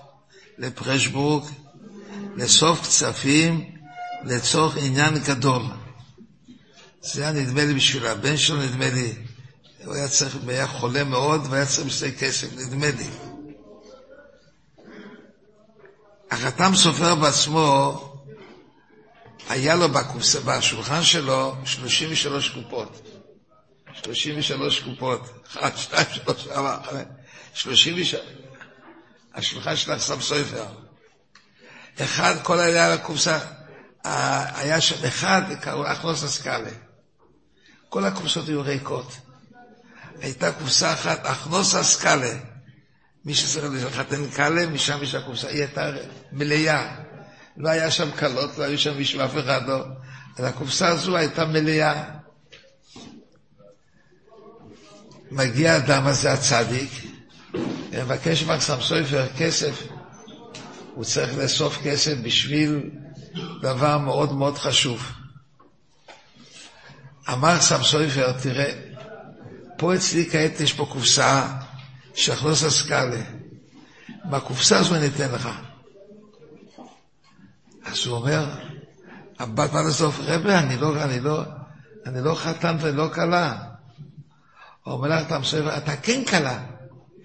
לפרשבורג, 0.58 1.44
לאסוף 2.36 2.82
כספים 2.82 3.72
לצורך 4.24 4.78
עניין 4.78 5.18
גדול. 5.18 5.64
זה 7.02 7.22
היה 7.22 7.32
נדמה 7.32 7.66
לי 7.66 7.74
בשביל 7.74 8.06
הבן 8.06 8.38
שלו, 8.38 8.58
נדמה 8.58 8.90
לי. 8.90 9.29
הוא 9.90 9.96
היה 9.96 10.08
צריך, 10.08 10.38
היה 10.48 10.68
חולה 10.68 11.04
מאוד 11.04 11.42
והיה 11.50 11.66
צריך 11.66 11.88
בשביל 11.88 12.12
כסף, 12.20 12.48
נדמה 12.54 12.88
לי. 12.88 13.10
החתם 16.32 16.76
סופר 16.76 17.16
בעצמו, 17.16 18.02
היה 19.50 19.76
לו 19.76 19.90
בקופס, 19.90 20.36
בשולחן 20.36 21.04
שלו 21.04 21.56
33 21.66 22.50
קופות. 22.50 23.02
33 23.94 24.80
קופות. 24.80 25.30
1, 25.48 25.78
2, 25.78 26.06
3, 26.26 26.48
4, 26.48 26.80
5, 26.84 26.96
33. 27.54 28.22
השולחן 29.36 29.76
שלך 29.76 30.02
שם 30.02 30.22
סופר. 30.22 30.66
אחד, 32.04 32.36
כל 32.44 32.60
היה 32.60 32.86
על 32.86 32.92
הקופסה, 32.92 33.40
היה 34.04 34.82
שם 34.82 35.06
אחד, 35.08 35.42
קראו 35.62 35.92
אכנוס 35.92 36.24
אסקאלה. 36.24 36.72
כל 37.90 38.06
הקופסות 38.06 38.48
היו 38.48 38.62
ריקות. 38.62 39.29
הייתה 40.22 40.52
קופסה 40.52 40.94
אחת, 40.94 41.26
אכנוס 41.26 41.76
אסקאלה. 41.76 42.34
מי 43.26 43.36
שצריך 43.36 43.86
לחתן 43.86 44.30
קאלה, 44.30 44.66
משם 44.68 45.00
יש 45.02 45.16
הקופסה, 45.16 45.48
היא 45.48 45.60
הייתה 45.60 45.92
מלאה. 46.32 46.96
לא 47.58 47.70
היה 47.70 47.92
שם 47.92 48.12
כלות, 48.12 48.58
לא 48.58 48.64
היו 48.64 48.80
שם 48.80 48.98
מישהו, 48.98 49.26
אף 49.26 49.38
אחד 49.40 49.62
לא. 49.68 49.86
אז 50.38 50.46
הקופסה 50.46 50.88
הזו 50.88 51.18
הייתה 51.18 51.46
מלאה. 51.46 52.04
מגיע 55.32 55.74
האדם 55.74 56.08
הזה, 56.08 56.34
הצדיק, 56.34 56.92
ומבקש 57.92 58.44
מקסם 58.44 58.82
סופר 58.82 59.28
כסף. 59.38 59.84
הוא 60.96 61.06
צריך 61.06 61.38
לאסוף 61.38 61.78
כסף 61.84 62.14
בשביל 62.24 62.90
דבר 63.62 63.98
מאוד 63.98 64.34
מאוד 64.34 64.58
חשוב. 64.58 65.12
אמר 67.30 67.62
סם 67.62 67.84
סופר, 67.84 68.32
תראה, 68.32 68.89
פה 69.80 69.96
אצלי 69.96 70.30
כעת 70.32 70.60
יש 70.60 70.74
פה 70.74 70.86
קופסה 70.92 71.48
של 72.14 72.34
אכלוס 72.34 72.64
אסקאלה. 72.64 73.22
בקופסה 74.26 74.78
הזו 74.78 74.96
אני 74.96 75.08
אתן 75.08 75.32
לך. 75.32 75.50
אז 77.86 78.06
הוא 78.06 78.18
אומר, 78.18 78.50
הבת 79.40 79.70
בא 79.72 79.82
לסוף, 79.82 80.16
רבי, 80.20 80.54
אני 80.54 80.78
לא, 80.78 81.04
אני 81.04 81.20
לא, 81.20 81.42
אני 82.06 82.24
לא 82.24 82.36
חתן 82.36 82.78
ולא 82.82 83.10
כלה. 83.14 83.58
הוא 84.84 84.94
אומר 84.94 85.08
לך, 85.08 85.28
אתה 85.28 85.40
מסוים, 85.40 85.68
אתה 85.68 85.96
כן 85.96 86.26
כלה. 86.26 86.60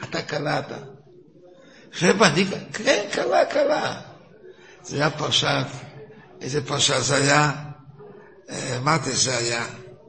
אתה 0.03 0.23
כלה 0.23 0.59
אתה. 0.59 0.77
רבי, 2.03 2.25
אני 2.25 2.45
כן 2.73 3.05
כלה, 3.13 3.45
כלה. 3.53 4.01
זה 4.83 4.97
היה 4.97 5.11
פרשת, 5.11 5.67
איזה 6.41 6.67
פרשה 6.67 7.01
זה 7.01 7.17
היה? 7.17 7.53
אה, 8.51 8.79
מה 8.83 8.99
זה 8.99 9.37
היה? 9.37 9.65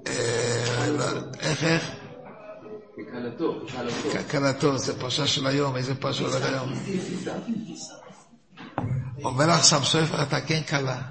אה, 0.07 0.87
לא, 0.89 1.05
איך, 1.39 1.63
איך? 1.63 2.04
כלתו, 2.95 3.61
כלתו. 4.31 4.77
זה 4.77 4.99
פרשה 4.99 5.27
של 5.27 5.47
היום, 5.47 5.75
איזה 5.75 5.95
פרשה 5.95 6.31
של 6.31 6.43
היום? 6.43 6.73
אומר 9.23 9.47
לך 9.47 9.63
סם 9.63 9.83
סופר, 9.83 10.23
אתה 10.23 10.41
כן 10.41 10.61
כלה. 10.69 11.01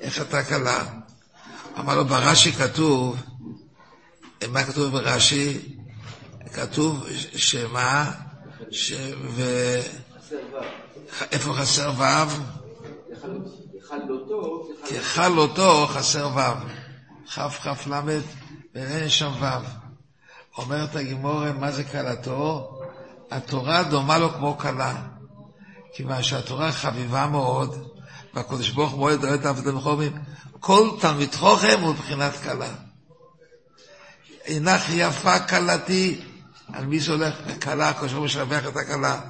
איך 0.00 0.22
אתה 0.22 0.44
כלה? 0.44 0.84
אמר 1.78 1.96
לו, 1.96 2.04
ברש"י 2.04 2.52
כתוב, 2.52 3.16
מה 4.48 4.64
כתוב 4.64 4.92
ברש"י? 4.92 5.58
כתוב 6.52 7.06
שמה? 7.36 8.12
ש... 8.70 8.92
ו... 9.30 9.42
איפה 11.32 11.54
חסר 11.54 11.92
ו'? 11.98 12.02
ככלותו 14.90 15.86
חסר 15.86 16.28
ו'. 16.34 16.40
כ"כ 17.30 17.86
ל' 17.86 18.20
ואין 18.74 19.08
שם 19.08 19.32
ו'. 19.40 19.85
אומרת 20.58 20.96
הגימורה, 20.96 21.52
מה 21.52 21.72
זה 21.72 21.84
כלתו? 21.84 22.70
התורה 23.30 23.82
דומה 23.82 24.18
לו 24.18 24.32
כמו 24.32 24.58
כלה. 24.58 24.94
כיוון 25.94 26.22
שהתורה 26.22 26.72
חביבה 26.72 27.26
מאוד, 27.26 27.88
והקדוש 28.34 28.70
ברוך 28.70 28.90
הוא 28.90 28.98
מועד 28.98 29.24
אוהד 29.24 29.46
עבודם 29.46 29.80
חומים, 29.80 30.12
כל 30.60 30.90
תלמיד 31.00 31.34
חוכם 31.34 31.80
הוא 31.80 31.94
מבחינת 31.94 32.32
כלה. 32.42 32.68
אינך 34.44 34.82
יפה 34.88 35.38
כלתי, 35.38 36.20
על 36.72 36.86
מי 36.86 37.00
זה 37.00 37.12
הולך? 37.12 37.34
כלה, 37.62 37.88
הקדוש 37.88 38.12
ברוך 38.12 38.18
הוא 38.18 38.24
משבח 38.24 38.66
את 38.68 38.76
הכלה. 38.76 39.20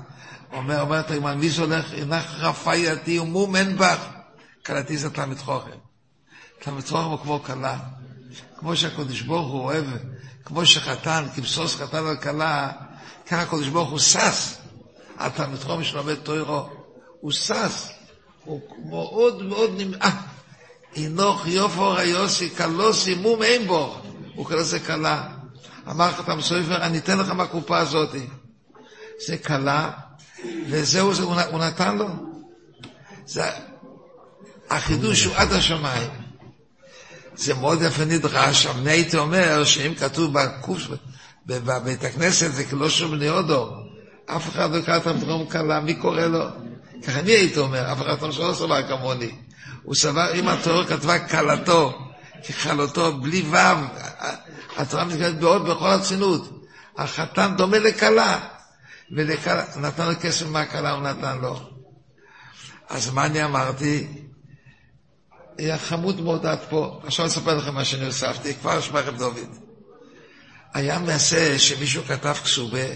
אומר, 0.52 0.80
אומרת 0.80 1.10
הגמרא, 1.10 1.34
מי 1.34 1.50
זה 1.50 1.62
הולך? 1.62 1.92
אינך 1.92 2.24
רפייתי 2.38 3.18
ומומן 3.18 3.76
בך. 3.76 4.06
כלתי 4.66 4.96
זה 4.96 5.10
תלמיד 5.10 5.38
חוכם. 5.38 5.70
תלמיד 6.58 6.84
חוכם 6.84 7.04
הוא 7.04 7.18
כמו 7.18 7.42
כלה. 7.42 7.78
כמו 8.58 8.76
שהקדוש 8.76 9.20
ברוך 9.20 9.52
הוא 9.52 9.62
אוהב, 9.62 9.84
כמו 10.46 10.66
שחתן, 10.66 11.24
כבשוס 11.34 11.76
חתן 11.76 12.06
על 12.06 12.16
כלה, 12.16 12.72
ככה 13.26 13.42
הקדוש 13.42 13.68
ברוך 13.68 13.90
הוא 13.90 13.98
שש 13.98 14.54
על 15.16 15.30
תלמיד 15.30 15.60
חוכם 15.60 15.84
שלומד 15.84 16.14
תוירו. 16.14 16.68
הוא 17.20 17.32
שש. 17.32 17.88
הוא 18.44 18.60
מאוד 18.90 19.42
מאוד 19.42 19.70
נמאס. 19.76 20.12
אינוך 20.96 21.46
יופור 21.46 21.96
היוסי 21.96 22.50
כלוסי 22.56 23.14
מום 23.14 23.42
אין 23.42 23.66
בו. 23.66 23.96
הוא 24.34 24.46
קורא 24.46 24.56
לזה 24.56 24.80
כלה. 24.80 25.28
אמר 25.90 26.12
חתם 26.12 26.40
סופר, 26.40 26.76
אני 26.76 26.98
אתן 26.98 27.18
לך 27.18 27.28
מהקופה 27.30 27.78
הזאת. 27.78 28.10
זה 29.26 29.38
כלה, 29.38 29.90
וזהו 30.68 31.14
זה, 31.14 31.22
הוא 31.22 31.58
נתן 31.58 31.96
לו. 31.96 32.08
זה, 33.26 33.50
החידוש 34.70 35.24
הוא 35.24 35.34
עד 35.36 35.52
השמיים. 35.52 36.25
זה 37.36 37.54
מאוד 37.54 37.82
יפה 37.82 38.04
נדרש, 38.04 38.66
אבל 38.66 38.88
הייתי 38.88 39.16
אומר 39.16 39.64
שאם 39.64 39.94
כתוב 39.94 40.32
בקוף, 40.32 40.82
בבית 41.46 42.04
הכנסת 42.04 42.52
זה 42.52 42.64
כאילו 42.64 42.90
שום 42.90 43.10
בני 43.10 43.28
הודו, 43.28 43.70
אף 44.26 44.48
אחד 44.48 44.74
לא 44.74 44.80
קרא 44.80 44.96
את 44.96 45.06
המדרום 45.06 45.46
כלה, 45.46 45.80
מי 45.80 45.94
קורא 45.94 46.20
לו? 46.20 46.44
ככה 47.06 47.20
אני 47.20 47.30
הייתי 47.30 47.58
אומר, 47.58 47.92
אף 47.92 48.02
אחד 48.02 48.22
לא 48.22 48.54
סבר 48.54 48.88
כמוני. 48.88 49.30
הוא 49.82 49.94
סבר, 49.94 50.34
אם 50.34 50.48
התורה 50.48 50.86
כתבה 50.86 51.18
כלתו, 51.18 51.98
ככלתו, 52.48 53.12
בלי 53.12 53.42
ו', 53.50 53.56
התורה 54.76 55.04
מתקדמת 55.04 55.38
בעוד 55.38 55.68
בכל 55.68 55.86
הרצינות. 55.86 56.66
החתן 56.98 57.54
דומה 57.56 57.78
לכלה, 57.78 58.40
נתן 59.76 60.06
לו 60.06 60.12
כסף 60.20 60.46
מהכלה, 60.46 60.90
הוא 60.90 61.02
נתן 61.02 61.38
לו. 61.38 61.60
אז 62.88 63.10
מה 63.10 63.26
אני 63.26 63.44
אמרתי? 63.44 64.06
היה 65.58 65.78
חמוד 65.78 66.20
מאוד 66.20 66.46
עד 66.46 66.58
פה. 66.70 67.00
עכשיו 67.04 67.26
אספר 67.26 67.56
לכם 67.56 67.74
מה 67.74 67.84
שאני 67.84 68.06
הוספתי, 68.06 68.54
כבר 68.54 68.80
שמעכם 68.80 69.16
דוד. 69.16 69.58
היה 70.74 70.98
מעשה 70.98 71.58
שמישהו 71.58 72.02
כתב 72.04 72.34
כסובה, 72.44 72.86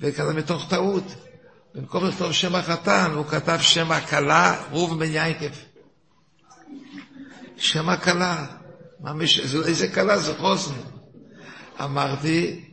וכתב 0.00 0.30
מתוך 0.30 0.66
טעות. 0.70 1.14
במקום 1.74 2.06
לכתוב 2.06 2.32
שם 2.32 2.54
החתן, 2.54 3.10
הוא 3.14 3.26
כתב 3.26 3.58
שם 3.60 3.92
הכלה, 3.92 4.62
רוב 4.70 4.98
בן 4.98 5.10
יינקב. 5.12 5.54
שם 7.56 7.88
הכלה. 7.88 8.46
איזה 9.64 9.88
כלה 9.88 10.18
זה 10.18 10.34
חוסן. 10.38 10.74
אמרתי 11.80 12.64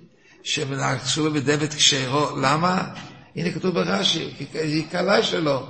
שמנהגסו 0.43 1.31
בדבט 1.31 1.73
כשרו, 1.73 2.37
למה? 2.37 2.93
הנה 3.35 3.51
כתוב 3.51 3.73
ברש"י, 3.73 4.33
היא 4.53 4.89
כלה 4.91 5.23
שלו. 5.23 5.67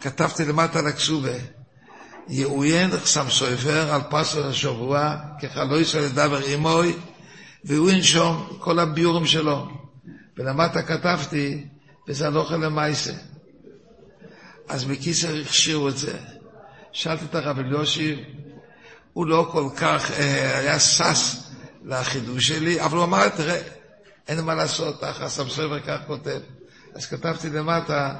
כתבתי 0.00 0.44
למטה 0.44 0.78
על. 0.82 1.57
יעוין 2.28 2.90
שם 3.04 3.26
סופר 3.30 3.94
על 3.94 4.00
פסל 4.10 4.42
השבוע, 4.42 5.16
ככלו 5.42 5.80
ישראל 5.80 6.04
לדבר 6.04 6.38
עמוי, 6.46 6.96
והוא 7.64 7.90
ינשום 7.90 8.56
כל 8.58 8.78
הביורים 8.78 9.26
שלו. 9.26 9.68
ולמטה 10.36 10.82
כתבתי, 10.82 11.64
וזה 12.08 12.26
הלוכה 12.26 12.56
למעשה. 12.56 13.12
אז 14.68 14.84
בקיסר 14.84 15.40
הכשירו 15.40 15.88
את 15.88 15.98
זה. 15.98 16.18
שאלתי 16.92 17.24
את 17.24 17.34
הרב 17.34 17.58
אליושי, 17.58 18.24
הוא 19.12 19.26
לא 19.26 19.48
כל 19.52 19.68
כך 19.76 20.10
אה, 20.10 20.58
היה 20.58 20.80
שש 20.80 21.36
לחידוש 21.84 22.48
שלי, 22.48 22.80
אבל 22.80 22.96
הוא 22.96 23.04
אמר, 23.04 23.28
תראה, 23.28 23.60
אין 24.28 24.40
מה 24.40 24.54
לעשות, 24.54 25.04
אחר 25.04 25.28
סם 25.28 25.48
סופר 25.48 25.80
כך 25.80 25.98
כותב. 26.06 26.40
אז 26.94 27.06
כתבתי 27.06 27.50
למטה, 27.50 28.14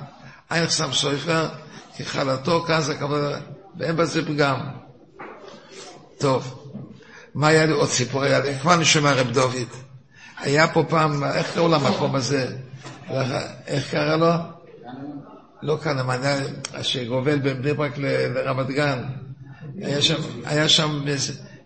אין 0.50 0.68
סם 0.68 0.92
סופר, 0.92 1.48
כחלתו 1.96 2.64
כאן 2.66 2.80
זה 2.80 2.94
ואין 3.76 3.96
בזה 3.96 4.26
פגם. 4.26 4.60
טוב. 6.18 6.70
מה 7.34 7.48
היה 7.48 7.66
לי 7.66 7.72
עוד 7.72 7.88
סיפור? 7.88 8.22
היה 8.22 8.40
לי, 8.40 8.58
כבר 8.58 8.74
אני 8.74 8.84
שומע 8.84 9.12
רב 9.12 9.30
דוד. 9.30 9.68
היה 10.38 10.68
פה 10.68 10.84
פעם, 10.88 11.24
איך 11.24 11.54
קראו 11.54 11.68
למקום 11.68 12.14
הזה? 12.14 12.56
איך 13.66 13.90
קרא 13.90 14.16
לו? 14.16 14.32
לא 15.62 15.78
כהנמן, 15.82 16.20
שגובל 16.82 17.38
בין 17.38 17.62
בני 17.62 17.74
ברק 17.74 17.98
לרמת 17.98 18.66
גן. 18.66 19.02
היה 19.82 20.02
שם, 20.02 20.20
היה 20.44 20.68
שם, 20.68 21.04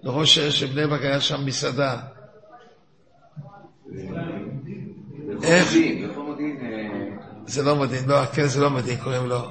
לראש 0.03 0.39
העיר 0.39 0.51
של 0.51 0.67
בני 0.67 0.87
ברק 0.87 1.01
היה 1.03 1.21
שם 1.21 1.47
מסעדה. 1.47 1.97
איך? 5.43 5.75
איפה 5.75 6.23
מודיעין? 6.23 6.57
אה, 6.63 7.47
זה 7.47 7.63
לא 7.63 7.77
מודיעין, 7.77 8.09
לא, 8.09 8.25
כן, 8.25 8.47
זה 8.47 8.61
לא 8.61 8.71
מודיעין, 8.71 9.01
קוראים 9.01 9.27
לו. 9.27 9.51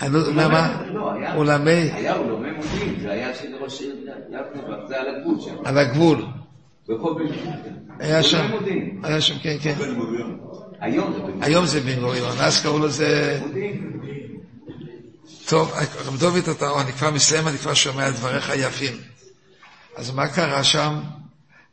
אני 0.00 0.12
לא 0.12 0.18
יודע 0.18 0.48
מה, 0.48 0.82
לא, 0.92 1.12
היה- 1.12 1.34
אולמי 1.34 1.90
מודיעין, 2.56 3.00
זה 3.02 3.10
היה 3.12 3.34
של 3.34 3.54
ראש 3.60 3.80
עיר 3.80 3.96
יבנה, 4.30 4.38
זה 4.88 5.00
על 5.00 5.06
הגבול 5.16 5.40
שם. 5.40 5.54
על 5.64 5.78
הגבול. 5.78 6.24
ברחוב 6.88 7.18
בן 7.18 7.24
היה 7.98 8.22
שם. 8.22 8.50
היה 9.02 9.20
שם, 9.20 9.38
כן, 9.42 9.56
כן. 9.62 9.74
היום 10.80 11.12
זה 11.12 11.20
בן 11.20 11.42
היום 11.42 11.66
זה 11.66 11.80
בן 11.80 12.00
גוריון, 12.00 12.36
אז 12.40 12.62
קראו 12.62 12.78
לזה... 12.78 13.40
טוב, 15.46 15.72
רב 16.06 16.16
דוד, 16.20 16.48
אתה, 16.48 16.80
אני 16.80 16.92
כבר 16.92 17.10
מסיים, 17.10 17.48
אני 17.48 17.58
כבר 17.58 17.74
שומע 17.74 18.08
את 18.08 18.14
דבריך 18.14 18.50
היפים. 18.50 18.92
אז 19.96 20.10
מה 20.10 20.28
קרה 20.28 20.64
שם? 20.64 21.00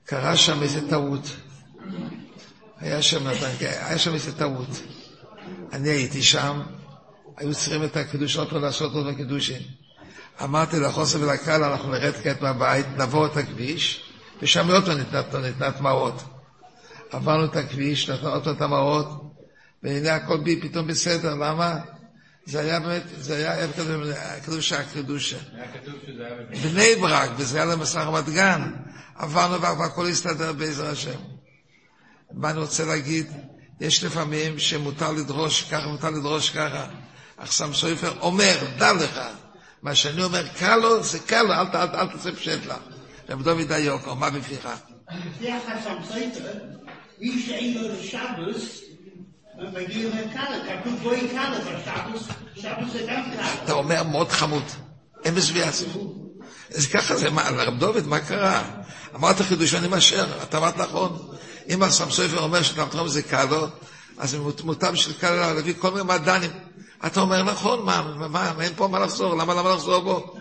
קרה 0.06 0.36
שם 0.38 0.62
איזה 0.62 0.90
טעות. 0.90 1.36
היה 2.80 3.02
שם, 3.02 3.28
היה 3.62 3.98
שם 3.98 4.14
איזה 4.14 4.38
טעות. 4.38 4.82
אני 5.74 5.90
הייתי 5.90 6.22
שם, 6.24 6.60
היו 7.38 7.54
צריכים 7.54 7.84
את 7.84 7.98
הקידוש 7.98 8.38
עוד 8.38 8.50
פעם 8.50 8.62
לעשות 8.62 8.94
עוד 8.94 9.08
הקידושים. 9.08 9.62
אמרתי 10.44 10.80
לחוסר 10.80 11.22
ולקהל, 11.22 11.64
אנחנו 11.64 11.92
נרד 11.92 12.14
כעת 12.24 12.42
מהבית, 12.42 12.86
נעבור 12.98 13.26
את 13.26 13.38
הכביש, 13.38 14.12
ושם 14.42 14.68
פעם 14.86 14.98
ניתנת, 14.98 15.36
ניתנת 15.36 15.82
מעות. 15.82 16.24
עברנו 17.12 17.46
את 17.46 17.56
הכביש, 17.56 18.10
נתנו 18.10 18.52
את 18.52 18.62
המעות, 18.62 19.08
והנה 19.84 20.16
הכל 20.16 20.38
בי 20.38 20.62
פתאום 20.62 20.88
בסדר, 20.88 21.36
למה? 21.36 21.80
זה 22.46 22.60
היה 22.60 22.80
באמת, 22.80 23.04
זה 23.18 23.36
היה 23.36 23.54
ערב 23.54 23.72
כזה, 23.72 24.22
הקדושה, 24.22 24.80
הקדושה. 24.80 25.38
בני 26.64 26.96
ברק, 27.02 27.30
וזה 27.38 27.58
היה 27.58 27.66
למסך 27.66 27.98
רמת 27.98 28.30
גן. 28.30 28.72
עברנו 29.16 29.62
והכל 29.62 30.08
הסתדר 30.08 30.54
בעזר 30.54 30.90
השם. 30.90 31.20
מה 32.32 32.50
אני 32.50 32.60
רוצה 32.60 32.86
להגיד? 32.86 33.28
יש 33.82 34.04
לפעמים 34.04 34.60
שמותר 34.60 35.12
לדרוש 35.12 35.64
ככה, 35.72 35.88
מותר 35.88 36.10
לדרוש 36.10 36.50
ככה. 36.50 36.88
אך 37.38 37.52
סם 37.52 37.74
סופר 37.74 38.14
אומר, 38.20 38.58
דע 38.78 38.94
לך, 38.94 39.20
מה 39.82 39.96
שאני 39.96 40.24
אומר 40.24 40.48
קל 40.48 40.76
לו, 40.76 41.04
זה 41.04 41.20
קל 41.20 41.42
לו, 41.44 41.54
אל, 41.54 41.66
ת- 41.66 41.76
אל, 41.76 41.88
אל 42.00 42.08
תעשה 42.08 42.32
פשט 42.32 42.66
לך. 42.66 42.76
רב 43.30 43.44
דוד 43.44 43.72
היוקר, 43.72 44.14
מה 44.14 44.30
בפיך? 44.30 44.68
לפי 45.12 45.52
החסם 45.52 45.96
סייפר, 46.14 46.52
מי 47.20 47.44
שאין 47.48 47.78
לו 47.78 47.96
מגיע 49.74 50.10
כתוב 50.82 51.00
בואי 51.04 51.28
זה 52.94 53.00
גם 53.08 53.24
קאלה. 53.36 53.54
אתה 53.64 53.74
אומר 53.74 54.04
מאוד 54.04 54.30
חמוד, 54.32 54.64
אין 55.26 55.36
מזוויעס. 55.36 55.84
אז 56.76 56.88
ככה 56.88 57.16
זה, 57.16 57.30
מה, 57.30 57.50
רב 57.50 57.80
דוד, 57.80 58.08
מה 58.08 58.20
קרה? 58.20 58.64
אמרת 59.16 59.42
חידוש 59.42 59.74
ואני 59.74 59.88
מאשר, 59.88 60.26
אתה 60.44 60.58
אמרת 60.58 60.78
נכון. 60.78 61.28
אם 61.70 61.84
הסם 61.84 62.12
סופר 62.12 62.40
אומר 62.40 62.62
שאתה 62.62 62.86
מתחום 62.86 63.08
זה 63.08 63.22
קל 63.22 63.46
לו, 63.46 63.68
אז 64.18 64.30
זה 64.32 64.40
מות- 64.40 64.62
מותם 64.62 64.96
של 64.96 65.14
קל 65.14 65.32
להביא 65.32 65.74
כל 65.80 65.92
מיני 65.92 66.04
מדענים. 66.04 66.52
אתה 67.06 67.20
אומר 67.20 67.44
נכון, 67.44 67.86
מה, 67.86 68.28
מה, 68.30 68.52
אין 68.62 68.74
פה 68.76 68.88
מה 68.88 69.00
לחזור, 69.00 69.36
למה, 69.36 69.54
למה 69.54 69.74
לחזור 69.74 70.00
בו? 70.00 70.36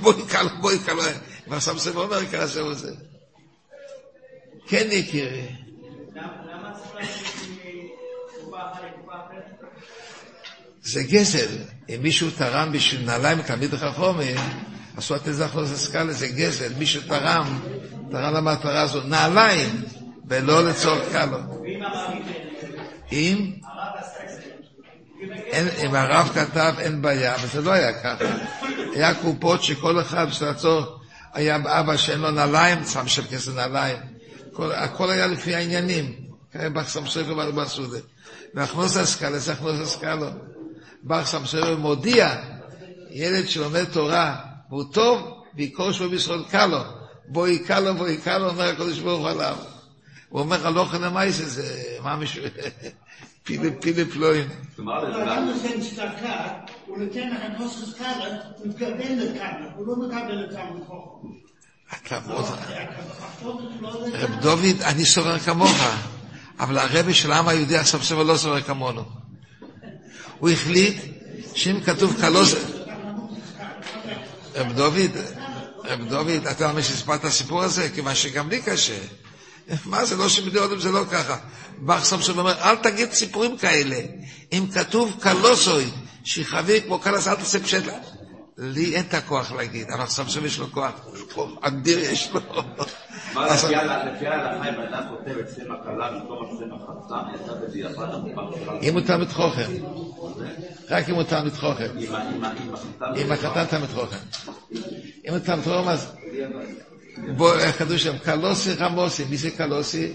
בואי 0.00 0.26
קל, 0.28 0.46
בואי 0.60 0.78
קל, 0.78 0.96
הסם 1.50 1.78
סופר 1.78 2.00
אומר 2.00 2.24
קל, 2.24 2.46
זהו 2.46 2.74
זה. 2.74 2.94
כן, 4.66 4.88
יקירי. 4.90 5.48
זה 10.82 11.02
גזל. 11.02 11.58
אם 11.88 12.02
מישהו 12.02 12.30
תרם 12.30 12.72
בשביל 12.72 13.06
נעליים 13.06 13.38
לתלמיד 13.38 13.74
חכמים, 13.74 14.36
אסור 14.98 15.16
לתת 15.16 15.26
לזה 15.26 15.46
אחוז 15.46 15.72
הסקאלה, 15.72 16.12
זה 16.12 16.28
גזל. 16.28 16.72
מישהו 16.78 17.02
תרם, 17.08 17.58
תרם 18.10 18.34
למטרה 18.34 18.80
הזו, 18.80 19.02
נעליים, 19.02 19.82
ולא 20.28 20.68
לצורך 20.68 21.12
קלו. 21.12 21.38
ואם 21.62 21.82
המעביד 21.82 22.22
אם, 23.12 23.52
הרב 23.64 23.94
עשה 23.96 24.24
את 24.24 24.28
זה, 24.28 24.40
אין, 25.20 25.37
אם 25.52 25.94
הרב 25.94 26.30
כתב 26.34 26.74
אין 26.78 27.02
בעיה, 27.02 27.34
אבל 27.34 27.48
זה 27.48 27.60
לא 27.60 27.72
היה 27.72 27.92
ככה. 28.02 28.24
היה 28.94 29.14
קופות 29.14 29.62
שכל 29.62 30.00
אחד 30.00 30.28
בשביל 30.28 30.48
הצורך, 30.48 30.88
היה 31.34 31.56
אבא 31.56 31.96
שאין 31.96 32.20
לו 32.20 32.30
נעליים, 32.30 32.84
שם 32.84 33.08
שם 33.08 33.22
כסף 33.22 33.54
נעליים. 33.54 33.98
כל, 34.52 34.72
הכל 34.72 35.10
היה 35.10 35.26
לפי 35.26 35.54
העניינים. 35.54 36.14
ככה 36.54 36.68
באך 36.68 36.88
סמסויפר 36.88 37.50
בסודה. 37.50 37.98
והכנוס 38.54 38.96
הסקאלה 38.96 39.38
זה 39.38 39.52
הכנוס 39.52 39.80
הסקאלה. 39.80 40.30
באך 41.02 41.26
סמסויפר 41.26 41.76
מודיע, 41.76 42.36
ילד 43.10 43.48
שלומד 43.48 43.84
תורה, 43.84 44.36
והוא 44.70 44.84
טוב, 44.92 45.42
ויקור 45.54 45.92
שמו 45.92 46.08
בישראל 46.08 46.44
קלו. 46.50 46.78
בואי 47.28 47.58
קלו, 47.58 47.94
בואי 47.94 48.16
קלו, 48.16 48.48
אומר 48.48 48.68
הקדוש 48.68 48.98
ברוך 48.98 49.20
הוא 49.20 49.28
עליו. 49.28 49.56
הוא 50.28 50.40
אומר, 50.40 50.66
הלוך 50.66 50.94
למייס, 50.94 51.36
זה 51.36 51.98
ממש 52.02 52.38
פילי 52.38 52.48
אדם 55.22 55.44
נותן 55.46 55.80
צדקה, 55.80 56.48
הוא 56.86 56.98
נותן 56.98 57.28
הוא 58.58 58.66
מתכוון 58.66 59.18
לקאלה, 59.18 59.66
הוא 59.76 59.86
לא 59.86 59.96
מקבל 59.96 60.44
את. 60.44 60.52
אתה 61.94 62.20
מאוד... 62.26 62.44
רב 64.12 64.40
דוד, 64.40 64.82
אני 64.82 65.04
סובר 65.04 65.38
כמוך, 65.38 65.76
אבל 66.60 66.78
הרבי 66.78 67.14
של 67.14 67.32
העם 67.32 67.48
היהודי 67.48 67.76
עכשיו 67.76 68.02
סובר 68.02 68.22
לא 68.22 68.36
סובר 68.36 68.60
כמונו. 68.60 69.04
הוא 70.38 70.50
החליט 70.50 70.96
שאם 71.54 71.80
כתוב 71.80 72.16
קלוס... 72.20 72.54
רב 74.54 74.72
דוד, 74.72 75.10
רב 75.84 76.08
דוד, 76.08 76.46
אתה 76.50 76.72
מי 76.72 76.82
שסיפר 76.82 77.14
את 77.14 77.24
הסיפור 77.24 77.62
הזה? 77.62 77.88
כיוון 77.94 78.14
שגם 78.14 78.48
לי 78.50 78.62
קשה. 78.62 78.98
מה 79.84 80.04
זה 80.04 80.16
לא 80.16 80.28
שבדיוק 80.28 80.78
זה 80.78 80.92
לא 80.92 81.04
ככה. 81.12 81.36
סמסון 82.02 82.38
אומר, 82.38 82.54
אל 82.62 82.76
תגיד 82.76 83.12
סיפורים 83.12 83.56
כאלה. 83.56 83.96
אם 84.52 84.66
כתוב 84.74 85.16
קלוסוי, 85.20 85.84
שיחווה 86.24 86.80
כמו 86.80 86.98
קלס, 86.98 87.28
אל 87.28 87.34
תעשה 87.34 87.60
פשט. 87.60 87.82
לי 88.60 88.94
אין 88.94 89.04
את 89.08 89.14
הכוח 89.14 89.52
להגיד, 89.52 89.90
אבל 89.90 90.06
סמסון 90.06 90.44
יש 90.46 90.58
לו 90.58 90.70
כוח. 90.72 90.90
כוח 91.34 91.50
אדיר 91.60 91.98
יש 91.98 92.30
לו. 92.32 92.40
מה 93.34 93.46
לפי 93.54 93.76
ההלכה, 94.26 94.68
אם 94.68 94.80
אדם 94.80 95.02
כותב 95.10 95.38
את 95.38 95.46
שם 95.56 95.72
הכלה 95.72 96.10
במקום 96.10 96.58
החצה, 96.72 97.14
יצא 97.34 97.52
בדיעבד. 97.68 98.06
אם 98.82 98.94
הוא 98.94 99.00
תלמיד 99.00 99.28
חוכם, 99.28 99.70
רק 100.90 101.08
אם 101.08 101.14
הוא 101.14 101.22
תלמיד 101.22 101.52
חוכם. 101.54 101.88
אם 101.98 102.12
החתן- 102.14 103.14
אם 103.16 103.32
החתן 103.32 103.64
תלמיד 103.64 103.90
חוכם. 103.90 104.16
אם 105.26 105.32
הוא 105.32 105.38
תלמיד 105.38 105.64
חוכם, 105.64 105.88
אז 105.88 106.12
בוא, 107.26 107.58
איך 107.58 107.78
כתוב 107.78 107.96
שם, 107.96 108.18
קלוסי 108.18 108.74
רמוסי, 108.74 109.24
מי 109.24 109.36
זה 109.36 109.50
קלוסי? 109.50 110.12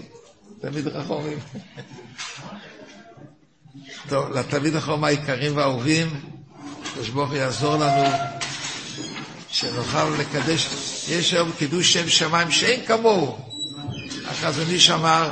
תלמיד 0.60 0.88
חכמים. 0.88 1.38
טוב, 4.08 4.30
לתלמיד 4.30 4.76
החכם 4.76 5.04
היקרים 5.04 5.56
והאהובים, 5.56 6.20
הקדוש 6.82 7.08
ברוך 7.08 7.30
הוא 7.30 7.38
יעזור 7.38 7.76
לנו, 7.76 8.04
שנוכל 9.48 10.08
לקדש, 10.08 10.68
יש 11.08 11.34
היום 11.34 11.50
קידוש 11.58 11.92
שם 11.92 12.08
שמיים 12.08 12.50
שאין 12.50 12.86
כמוהו. 12.86 13.38
החזון 14.26 14.66
איש 14.68 14.90
אמר, 14.90 15.30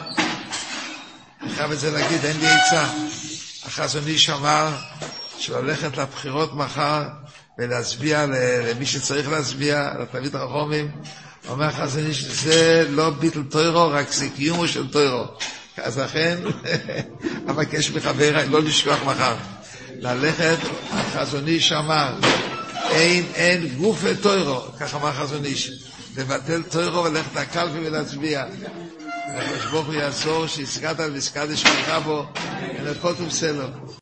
אני 1.43 1.51
חייב 1.51 1.71
את 1.71 1.79
זה 1.79 1.91
להגיד, 1.91 2.25
אין 2.25 2.41
לי 2.41 2.47
עצה. 2.49 2.87
החזון 3.65 4.07
איש 4.07 4.31
אמר 4.31 4.69
שללכת 5.39 5.97
לבחירות 5.97 6.55
מחר 6.55 7.03
ולהצביע 7.59 8.27
למי 8.71 8.87
שצריך 8.87 9.29
להצביע, 9.29 9.91
לתלמיד 10.01 10.37
החכמים, 10.37 10.91
אומר 11.49 11.65
החזון 11.65 12.07
איש, 12.07 12.25
זה 12.25 12.87
לא 12.91 13.11
ביטל 13.11 13.43
טוירו, 13.43 13.89
רק 13.89 14.13
זה 14.13 14.29
קיומו 14.37 14.69
של 14.69 14.93
טוירו. 14.93 15.25
אז 15.77 15.99
לכן, 15.99 16.39
אבקש 17.51 17.91
מחבריי 17.91 18.49
לא 18.49 18.63
לשכוח 18.63 18.99
מחר. 19.05 19.35
ללכת, 19.99 20.59
החזון 20.91 21.47
איש 21.47 21.73
אמר, 21.73 22.15
אין, 22.91 23.25
אין 23.35 23.69
גופי 23.69 24.17
טוירו, 24.17 24.61
כך 24.81 24.95
אמר 24.95 25.09
החזון 25.09 25.45
איש. 25.45 25.73
לבטל 26.17 26.63
טוירו 26.63 27.05
וללכת 27.05 27.35
לקלפי 27.37 27.79
ולהצביע. 27.79 28.45
הקדוש 29.27 29.65
ברוך 29.71 29.87
הוא 29.87 29.95
יעזור, 29.95 30.47
שיזכת 30.47 30.95
וזכת 31.13 31.47
שמך 31.55 31.95
בו, 32.05 32.27
אלוקות 32.79 33.21
ובסלו. 33.21 33.65